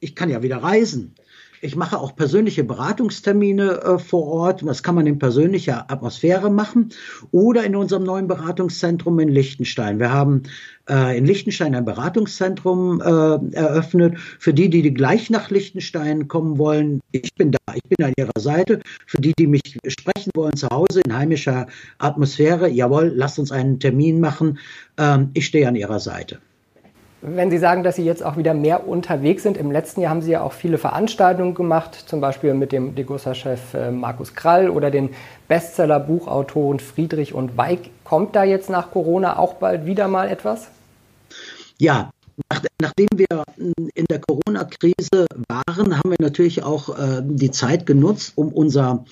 ich 0.00 0.14
kann 0.14 0.30
ja 0.30 0.42
wieder 0.42 0.58
reisen. 0.58 1.14
Ich 1.60 1.76
mache 1.76 1.98
auch 1.98 2.14
persönliche 2.14 2.64
Beratungstermine 2.64 3.80
äh, 3.82 3.98
vor 3.98 4.26
Ort. 4.26 4.62
Das 4.64 4.82
kann 4.82 4.94
man 4.94 5.06
in 5.06 5.18
persönlicher 5.18 5.90
Atmosphäre 5.90 6.50
machen 6.50 6.90
oder 7.32 7.64
in 7.64 7.74
unserem 7.74 8.04
neuen 8.04 8.28
Beratungszentrum 8.28 9.18
in 9.18 9.28
Liechtenstein. 9.28 9.98
Wir 9.98 10.12
haben 10.12 10.44
äh, 10.88 11.18
in 11.18 11.26
Liechtenstein 11.26 11.74
ein 11.74 11.84
Beratungszentrum 11.84 13.00
äh, 13.00 13.56
eröffnet. 13.56 14.18
Für 14.38 14.54
die, 14.54 14.70
die 14.70 14.94
gleich 14.94 15.30
nach 15.30 15.50
Liechtenstein 15.50 16.28
kommen 16.28 16.58
wollen, 16.58 17.00
ich 17.12 17.34
bin 17.34 17.52
da, 17.52 17.58
ich 17.74 17.82
bin 17.82 18.06
an 18.06 18.12
ihrer 18.16 18.38
Seite. 18.38 18.80
Für 19.06 19.20
die, 19.20 19.32
die 19.38 19.46
mich 19.46 19.78
sprechen 19.86 20.30
wollen 20.34 20.56
zu 20.56 20.68
Hause 20.68 21.00
in 21.04 21.16
heimischer 21.16 21.66
Atmosphäre, 21.98 22.68
jawohl, 22.68 23.12
lasst 23.14 23.38
uns 23.38 23.52
einen 23.52 23.80
Termin 23.80 24.20
machen. 24.20 24.58
Ähm, 24.96 25.30
ich 25.34 25.46
stehe 25.46 25.66
an 25.66 25.76
ihrer 25.76 26.00
Seite. 26.00 26.38
Wenn 27.20 27.50
Sie 27.50 27.58
sagen, 27.58 27.82
dass 27.82 27.96
Sie 27.96 28.04
jetzt 28.04 28.24
auch 28.24 28.36
wieder 28.36 28.54
mehr 28.54 28.86
unterwegs 28.86 29.42
sind, 29.42 29.56
im 29.56 29.72
letzten 29.72 30.00
Jahr 30.00 30.10
haben 30.10 30.22
Sie 30.22 30.30
ja 30.30 30.42
auch 30.42 30.52
viele 30.52 30.78
Veranstaltungen 30.78 31.54
gemacht, 31.54 31.96
zum 32.06 32.20
Beispiel 32.20 32.54
mit 32.54 32.70
dem 32.70 32.94
Degussa-Chef 32.94 33.74
äh, 33.74 33.90
Markus 33.90 34.34
Krall 34.34 34.70
oder 34.70 34.92
den 34.92 35.10
Bestseller-Buchautoren 35.48 36.78
Friedrich 36.78 37.34
und 37.34 37.56
Weig. 37.56 37.90
Kommt 38.04 38.36
da 38.36 38.44
jetzt 38.44 38.70
nach 38.70 38.92
Corona 38.92 39.36
auch 39.36 39.54
bald 39.54 39.84
wieder 39.84 40.06
mal 40.06 40.28
etwas? 40.28 40.68
Ja, 41.78 42.10
nach, 42.50 42.62
nachdem 42.80 43.08
wir 43.12 43.42
in 43.56 44.04
der 44.08 44.20
Corona-Krise 44.20 45.26
waren, 45.48 45.98
haben 45.98 46.10
wir 46.10 46.18
natürlich 46.20 46.62
auch 46.62 46.96
äh, 46.96 47.22
die 47.24 47.50
Zeit 47.50 47.84
genutzt, 47.84 48.34
um 48.36 48.52
unser 48.52 49.04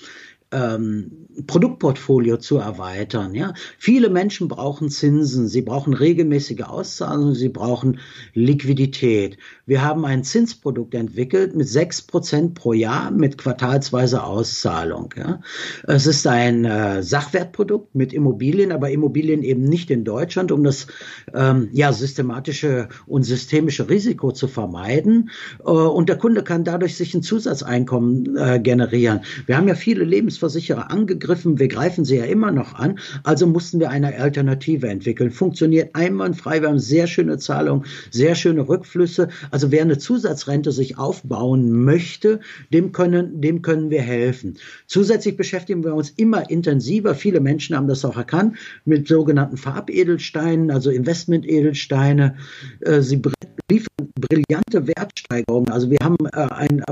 ähm, 0.53 1.26
Produktportfolio 1.45 2.37
zu 2.37 2.57
erweitern. 2.57 3.35
Ja? 3.35 3.53
Viele 3.77 4.09
Menschen 4.09 4.47
brauchen 4.47 4.89
Zinsen, 4.89 5.47
sie 5.47 5.61
brauchen 5.61 5.93
regelmäßige 5.93 6.61
Auszahlungen, 6.61 7.35
sie 7.35 7.49
brauchen 7.49 7.99
Liquidität. 8.33 9.37
Wir 9.65 9.83
haben 9.83 10.05
ein 10.05 10.23
Zinsprodukt 10.23 10.95
entwickelt 10.95 11.55
mit 11.55 11.67
sechs 11.67 12.01
Prozent 12.01 12.55
pro 12.55 12.73
Jahr 12.73 13.11
mit 13.11 13.37
quartalsweise 13.37 14.23
Auszahlung. 14.23 15.13
Ja? 15.15 15.41
Es 15.83 16.07
ist 16.07 16.25
ein 16.25 16.65
äh, 16.65 17.03
Sachwertprodukt 17.03 17.93
mit 17.93 18.13
Immobilien, 18.13 18.71
aber 18.71 18.89
Immobilien 18.89 19.43
eben 19.43 19.63
nicht 19.63 19.91
in 19.91 20.03
Deutschland, 20.03 20.51
um 20.51 20.63
das 20.63 20.87
ähm, 21.33 21.69
ja, 21.71 21.93
systematische 21.93 22.87
und 23.05 23.23
systemische 23.23 23.89
Risiko 23.89 24.31
zu 24.31 24.47
vermeiden. 24.47 25.29
Äh, 25.59 25.69
und 25.69 26.09
der 26.09 26.17
Kunde 26.17 26.43
kann 26.43 26.63
dadurch 26.63 26.95
sich 26.95 27.13
ein 27.13 27.21
Zusatzeinkommen 27.21 28.35
äh, 28.37 28.59
generieren. 28.59 29.21
Wir 29.45 29.57
haben 29.57 29.67
ja 29.67 29.75
viele 29.75 30.03
Lebensversicherer 30.03 30.89
angegriffen, 30.89 31.26
wir 31.27 31.67
greifen 31.67 32.05
sie 32.05 32.17
ja 32.17 32.25
immer 32.25 32.51
noch 32.51 32.75
an, 32.75 32.99
also 33.23 33.47
mussten 33.47 33.79
wir 33.79 33.89
eine 33.89 34.15
Alternative 34.19 34.87
entwickeln. 34.87 35.31
Funktioniert 35.31 35.95
einwandfrei, 35.95 36.61
wir 36.61 36.69
haben 36.69 36.79
sehr 36.79 37.07
schöne 37.07 37.37
Zahlungen, 37.37 37.85
sehr 38.11 38.35
schöne 38.35 38.67
Rückflüsse. 38.67 39.29
Also 39.51 39.71
wer 39.71 39.81
eine 39.81 39.97
Zusatzrente 39.97 40.71
sich 40.71 40.97
aufbauen 40.97 41.83
möchte, 41.83 42.39
dem 42.73 42.91
können, 42.91 43.41
dem 43.41 43.61
können 43.61 43.89
wir 43.89 44.01
helfen. 44.01 44.57
Zusätzlich 44.87 45.37
beschäftigen 45.37 45.83
wir 45.83 45.93
uns 45.93 46.09
immer 46.11 46.49
intensiver, 46.49 47.15
viele 47.15 47.39
Menschen 47.39 47.75
haben 47.75 47.87
das 47.87 48.05
auch 48.05 48.17
erkannt, 48.17 48.57
mit 48.85 49.07
sogenannten 49.07 49.57
Farbedelsteinen, 49.57 50.71
also 50.71 50.89
Investmentedelsteine. 50.89 52.35
Äh, 52.81 53.01
sie 53.01 53.21
liefern 53.69 54.11
brillante 54.15 54.87
Wertsteigerungen. 54.87 55.69
Also 55.71 55.89
wir 55.89 55.99
haben 56.01 56.17
äh, 56.33 56.47
ein, 56.53 56.83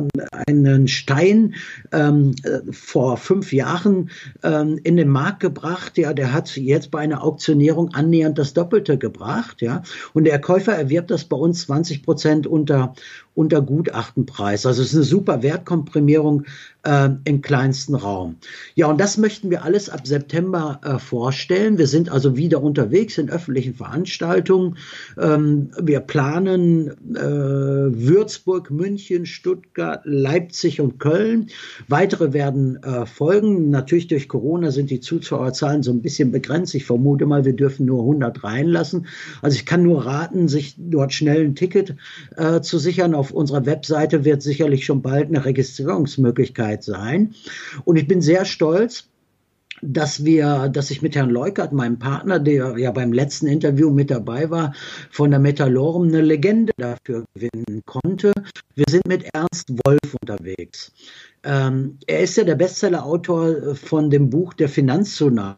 einen 0.48 0.88
Stein 0.88 1.56
ähm, 1.92 2.36
äh, 2.44 2.72
vor 2.72 3.18
fünf 3.18 3.54
Jahren 3.54 4.10
ähm, 4.44 4.80
in 4.84 4.98
den 4.98 5.10
Markt 5.10 5.40
gebracht, 5.40 5.98
ja, 5.98 6.14
der 6.14 6.34
hat 6.34 6.56
jetzt 6.58 6.92
bei 6.92 7.00
einer 7.00 7.24
Auktionierung 7.24 7.94
annähernd 7.94 8.38
das 8.38 8.54
Doppelte 8.54 8.98
gebracht, 8.98 9.62
ja. 9.62 9.84
Und 10.14 10.26
der 10.26 10.40
Käufer 10.40 10.74
erwirbt 10.74 11.12
das 11.12 11.26
bei 11.26 11.38
uns 11.38 11.62
20 11.62 12.04
Prozent 12.04 12.48
unter, 12.48 12.94
unter 13.36 13.62
Gutachtenpreis. 13.62 14.66
Also 14.66 14.82
es 14.82 14.90
ist 14.90 14.96
eine 14.96 15.04
super 15.04 15.44
Wertkomprimierung 15.44 16.46
äh, 16.86 17.10
im 17.26 17.42
kleinsten 17.42 17.96
Raum. 17.96 18.38
Ja, 18.76 18.88
und 18.88 19.00
das 19.00 19.18
möchten 19.18 19.50
wir 19.50 19.64
alles 19.64 19.90
ab 19.90 20.08
September 20.08 20.80
äh, 20.84 21.00
vorstellen. 21.00 21.78
Wir 21.78 21.88
sind 21.88 22.10
also 22.10 22.38
wieder 22.38 22.62
unterwegs 22.64 23.18
in 23.18 23.30
öffentlichen 23.30 23.74
Veranstaltungen. 23.74 24.78
Ähm, 25.20 25.72
wir 25.82 26.00
planen 26.00 26.92
äh, 27.16 27.22
Würzburg, 27.22 28.72
München, 28.72 29.26
Stuttgart, 29.26 30.02
Leipzig 30.06 30.80
und 30.80 31.00
Köln. 31.00 31.48
Weitere 31.88 32.34
werden 32.34 32.82
äh, 32.84 33.06
folgen. 33.06 33.70
Natürlich 33.70 34.08
durch 34.08 34.30
Corona 34.30 34.72
sind 34.72 34.90
die 34.90 35.00
Zuschauerzahlen 35.00 35.84
so 35.84 35.92
ein 35.92 36.02
bisschen 36.02 36.32
begrenzt. 36.32 36.76
Ich 36.76 36.86
vermute 36.86 37.26
mal, 37.26 37.46
wir 37.46 37.54
dürfen 37.54 37.86
nur 37.86 38.02
100 38.02 38.44
reinlassen. 38.44 39.08
Also 39.42 39.56
ich 39.56 39.66
kann 39.66 39.84
nur 39.84 40.06
raten, 40.06 40.48
sich 40.48 40.76
dort 40.78 41.14
schnell 41.14 41.44
ein 41.44 41.56
Ticket 41.56 41.96
äh, 42.38 42.62
zu 42.62 42.78
sichern. 42.78 43.16
Auf 43.16 43.25
unserer 43.32 43.66
Webseite 43.66 44.26
wird 44.26 44.42
sicherlich 44.42 44.86
schon 44.86 45.02
bald 45.02 45.30
eine 45.30 45.46
Registrierungsmöglichkeit 45.46 46.84
sein. 46.84 47.34
Und 47.84 47.98
ich 47.98 48.08
bin 48.08 48.22
sehr 48.22 48.46
stolz, 48.46 49.10
dass 49.82 50.24
wir, 50.24 50.70
dass 50.70 50.92
ich 50.92 51.02
mit 51.02 51.16
Herrn 51.16 51.30
Leukert, 51.30 51.74
meinem 51.74 52.00
Partner, 52.00 52.40
der 52.40 52.78
ja 52.78 52.92
beim 52.92 53.14
letzten 53.14 53.48
Interview 53.48 53.92
mit 53.92 54.10
dabei 54.10 54.50
war, 54.50 54.74
von 55.12 55.32
der 55.32 55.40
Metallorum 55.40 56.08
eine 56.08 56.22
Legende 56.22 56.74
dafür 56.78 57.26
gewinnen 57.34 57.82
konnte. 57.86 58.34
Wir 58.76 58.86
sind 58.90 59.08
mit 59.08 59.26
Ernst 59.34 59.70
Wolf 59.86 60.16
unterwegs. 60.22 60.94
Ähm, 61.44 61.98
er 62.08 62.22
ist 62.22 62.38
ja 62.38 62.44
der 62.44 62.56
Bestsellerautor 62.56 63.76
von 63.76 64.10
dem 64.10 64.30
Buch 64.30 64.54
Der 64.54 64.70
Finanztsunami 64.70 65.58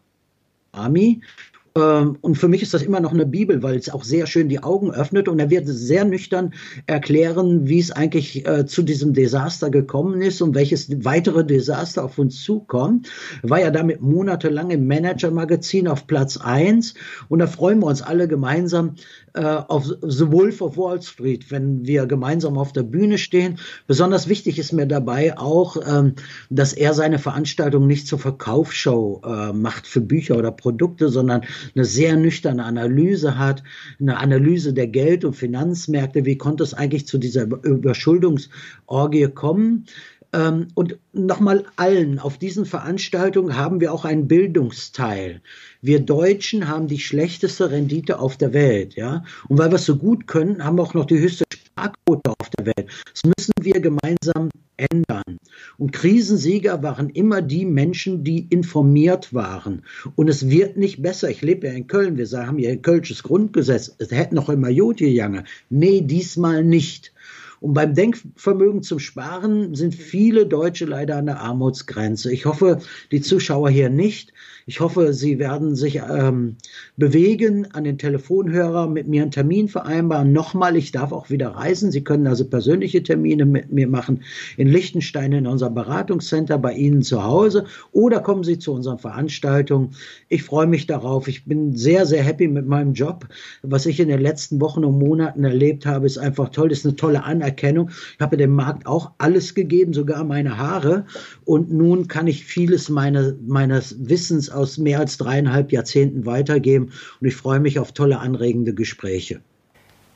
und 1.78 2.36
für 2.36 2.48
mich 2.48 2.62
ist 2.62 2.74
das 2.74 2.82
immer 2.82 3.00
noch 3.00 3.12
eine 3.12 3.26
Bibel, 3.26 3.62
weil 3.62 3.76
es 3.76 3.90
auch 3.90 4.04
sehr 4.04 4.26
schön 4.26 4.48
die 4.48 4.62
Augen 4.62 4.90
öffnet 4.90 5.28
und 5.28 5.38
er 5.38 5.50
wird 5.50 5.66
sehr 5.66 6.04
nüchtern 6.04 6.54
erklären, 6.86 7.68
wie 7.68 7.78
es 7.78 7.90
eigentlich 7.90 8.46
äh, 8.46 8.66
zu 8.66 8.82
diesem 8.82 9.14
Desaster 9.14 9.70
gekommen 9.70 10.20
ist 10.22 10.42
und 10.42 10.54
welches 10.54 11.04
weitere 11.04 11.44
Desaster 11.44 12.04
auf 12.04 12.18
uns 12.18 12.42
zukommt. 12.42 13.08
War 13.42 13.60
ja 13.60 13.70
damit 13.70 14.00
monatelang 14.00 14.70
im 14.70 14.86
Manager-Magazin 14.86 15.88
auf 15.88 16.06
Platz 16.06 16.36
eins 16.36 16.94
und 17.28 17.38
da 17.38 17.46
freuen 17.46 17.80
wir 17.80 17.86
uns 17.86 18.02
alle 18.02 18.28
gemeinsam 18.28 18.94
auf 19.38 19.84
The 19.84 20.32
Wolf 20.32 20.60
of 20.60 20.76
Wall 20.76 21.00
Street, 21.02 21.50
wenn 21.50 21.86
wir 21.86 22.06
gemeinsam 22.06 22.58
auf 22.58 22.72
der 22.72 22.82
Bühne 22.82 23.18
stehen. 23.18 23.58
Besonders 23.86 24.28
wichtig 24.28 24.58
ist 24.58 24.72
mir 24.72 24.86
dabei 24.86 25.38
auch, 25.38 25.76
ähm, 25.86 26.14
dass 26.50 26.72
er 26.72 26.94
seine 26.94 27.18
Veranstaltung 27.18 27.86
nicht 27.86 28.06
zur 28.06 28.18
Verkaufsshow 28.18 29.22
äh, 29.24 29.52
macht 29.52 29.86
für 29.86 30.00
Bücher 30.00 30.36
oder 30.36 30.50
Produkte, 30.50 31.08
sondern 31.08 31.42
eine 31.74 31.84
sehr 31.84 32.16
nüchterne 32.16 32.64
Analyse 32.64 33.38
hat, 33.38 33.62
eine 34.00 34.18
Analyse 34.18 34.72
der 34.72 34.88
Geld- 34.88 35.24
und 35.24 35.34
Finanzmärkte. 35.34 36.24
Wie 36.24 36.38
konnte 36.38 36.64
es 36.64 36.74
eigentlich 36.74 37.06
zu 37.06 37.18
dieser 37.18 37.42
Überschuldungsorgie 37.42 39.28
kommen? 39.28 39.86
Ähm, 40.32 40.68
und 40.74 40.98
nochmal 41.12 41.64
allen, 41.76 42.18
auf 42.18 42.38
diesen 42.38 42.66
Veranstaltungen 42.66 43.56
haben 43.56 43.80
wir 43.80 43.92
auch 43.92 44.04
einen 44.04 44.28
Bildungsteil. 44.28 45.40
Wir 45.80 46.00
Deutschen 46.00 46.68
haben 46.68 46.86
die 46.86 46.98
schlechteste 46.98 47.70
Rendite 47.70 48.18
auf 48.18 48.36
der 48.36 48.52
Welt, 48.52 48.94
ja. 48.94 49.24
Und 49.48 49.58
weil 49.58 49.70
wir 49.70 49.76
es 49.76 49.86
so 49.86 49.96
gut 49.96 50.26
können, 50.26 50.64
haben 50.64 50.76
wir 50.76 50.82
auch 50.82 50.94
noch 50.94 51.06
die 51.06 51.18
höchste 51.18 51.44
Sparquote 51.52 52.30
auf 52.30 52.50
der 52.58 52.66
Welt. 52.66 52.90
Das 53.12 53.24
müssen 53.24 53.52
wir 53.60 53.80
gemeinsam 53.80 54.50
ändern. 54.76 55.38
Und 55.76 55.92
Krisensieger 55.92 56.82
waren 56.82 57.10
immer 57.10 57.42
die 57.42 57.64
Menschen, 57.64 58.24
die 58.24 58.46
informiert 58.50 59.32
waren. 59.34 59.82
Und 60.14 60.28
es 60.28 60.48
wird 60.48 60.76
nicht 60.76 61.02
besser. 61.02 61.30
Ich 61.30 61.42
lebe 61.42 61.66
ja 61.66 61.72
in 61.72 61.86
Köln. 61.86 62.16
Wir 62.16 62.26
haben 62.46 62.58
hier 62.58 62.70
ein 62.70 62.82
kölsches 62.82 63.22
Grundgesetz. 63.22 63.94
Es 63.98 64.10
hätte 64.10 64.34
noch 64.34 64.48
immer 64.48 64.68
Jod 64.68 64.98
gegangen. 64.98 65.46
Nee, 65.70 66.02
diesmal 66.02 66.64
nicht. 66.64 67.12
Und 67.60 67.74
beim 67.74 67.94
Denkvermögen 67.94 68.82
zum 68.82 68.98
Sparen 68.98 69.74
sind 69.74 69.94
viele 69.94 70.46
Deutsche 70.46 70.84
leider 70.84 71.16
an 71.16 71.26
der 71.26 71.40
Armutsgrenze. 71.40 72.32
Ich 72.32 72.46
hoffe, 72.46 72.80
die 73.10 73.20
Zuschauer 73.20 73.70
hier 73.70 73.90
nicht. 73.90 74.32
Ich 74.68 74.80
hoffe, 74.80 75.14
Sie 75.14 75.38
werden 75.38 75.76
sich 75.76 75.96
ähm, 75.96 76.56
bewegen, 76.98 77.68
an 77.72 77.84
den 77.84 77.96
Telefonhörer 77.96 78.86
mit 78.86 79.08
mir 79.08 79.22
einen 79.22 79.30
Termin 79.30 79.66
vereinbaren. 79.66 80.34
Nochmal, 80.34 80.76
ich 80.76 80.92
darf 80.92 81.10
auch 81.10 81.30
wieder 81.30 81.48
reisen. 81.52 81.90
Sie 81.90 82.04
können 82.04 82.26
also 82.26 82.44
persönliche 82.44 83.02
Termine 83.02 83.46
mit 83.46 83.72
mir 83.72 83.88
machen 83.88 84.24
in 84.58 84.68
Liechtenstein 84.68 85.32
in 85.32 85.46
unserem 85.46 85.72
Beratungscenter 85.72 86.58
bei 86.58 86.74
Ihnen 86.74 87.00
zu 87.00 87.24
Hause 87.24 87.64
oder 87.92 88.20
kommen 88.20 88.44
Sie 88.44 88.58
zu 88.58 88.74
unseren 88.74 88.98
Veranstaltungen. 88.98 89.92
Ich 90.28 90.42
freue 90.42 90.66
mich 90.66 90.86
darauf. 90.86 91.28
Ich 91.28 91.46
bin 91.46 91.74
sehr, 91.74 92.04
sehr 92.04 92.22
happy 92.22 92.46
mit 92.46 92.66
meinem 92.66 92.92
Job. 92.92 93.26
Was 93.62 93.86
ich 93.86 93.98
in 94.00 94.08
den 94.08 94.20
letzten 94.20 94.60
Wochen 94.60 94.84
und 94.84 94.98
Monaten 94.98 95.44
erlebt 95.44 95.86
habe, 95.86 96.04
ist 96.04 96.18
einfach 96.18 96.50
toll. 96.50 96.68
Das 96.68 96.80
ist 96.80 96.84
eine 96.84 96.96
tolle 96.96 97.24
Anerkennung. 97.24 97.88
Ich 97.88 98.20
habe 98.20 98.36
dem 98.36 98.54
Markt 98.54 98.86
auch 98.86 99.12
alles 99.16 99.54
gegeben, 99.54 99.94
sogar 99.94 100.24
meine 100.24 100.58
Haare. 100.58 101.06
Und 101.46 101.72
nun 101.72 102.06
kann 102.06 102.26
ich 102.26 102.44
vieles 102.44 102.90
meine, 102.90 103.34
meines 103.46 103.96
Wissens 104.06 104.57
aus 104.58 104.76
mehr 104.76 104.98
als 104.98 105.16
dreieinhalb 105.16 105.72
Jahrzehnten 105.72 106.26
weitergeben. 106.26 106.92
Und 107.20 107.26
ich 107.26 107.36
freue 107.36 107.60
mich 107.60 107.78
auf 107.78 107.92
tolle, 107.92 108.18
anregende 108.18 108.74
Gespräche. 108.74 109.40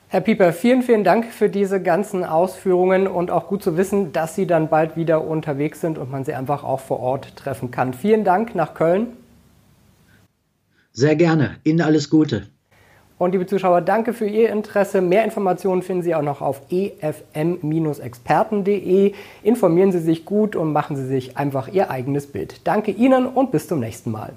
Herr 0.09 0.21
Pieper, 0.21 0.53
vielen, 0.53 0.83
vielen 0.83 1.05
Dank 1.05 1.33
für 1.33 1.49
diese 1.49 1.81
ganzen 1.81 2.23
Ausführungen 2.23 3.07
und 3.07 3.31
auch 3.31 3.49
gut 3.49 3.63
zu 3.63 3.79
wissen, 3.79 4.13
dass 4.13 4.35
Sie 4.35 4.47
dann 4.47 4.69
bald 4.69 4.95
wieder 4.95 5.27
unterwegs 5.27 5.81
sind 5.81 5.97
und 5.97 6.11
man 6.11 6.27
Sie 6.27 6.35
einfach 6.35 6.65
auch 6.65 6.81
vor 6.81 7.01
Ort 7.01 7.35
treffen 7.37 7.71
kann. 7.71 7.95
Vielen 7.95 8.23
Dank 8.23 8.55
nach 8.55 8.75
Köln. 8.75 9.07
Sehr 10.93 11.17
gerne. 11.17 11.57
Ihnen 11.65 11.81
alles 11.81 12.11
Gute. 12.11 12.52
Und 13.23 13.31
liebe 13.31 13.47
Zuschauer, 13.47 13.83
danke 13.83 14.15
für 14.15 14.27
Ihr 14.27 14.51
Interesse. 14.51 15.01
Mehr 15.01 15.23
Informationen 15.23 15.83
finden 15.83 16.03
Sie 16.03 16.13
auch 16.13 16.23
noch 16.23 16.41
auf 16.41 16.61
efm-experten.de. 16.71 19.13
Informieren 19.45 19.93
Sie 19.93 20.01
sich 20.01 20.25
gut 20.25 20.57
und 20.57 20.73
machen 20.73 20.97
Sie 20.97 21.07
sich 21.07 21.37
einfach 21.37 21.69
Ihr 21.69 21.89
eigenes 21.89 22.27
Bild. 22.27 22.67
Danke 22.67 22.91
Ihnen 22.91 23.27
und 23.27 23.53
bis 23.53 23.69
zum 23.69 23.79
nächsten 23.79 24.11
Mal. 24.11 24.33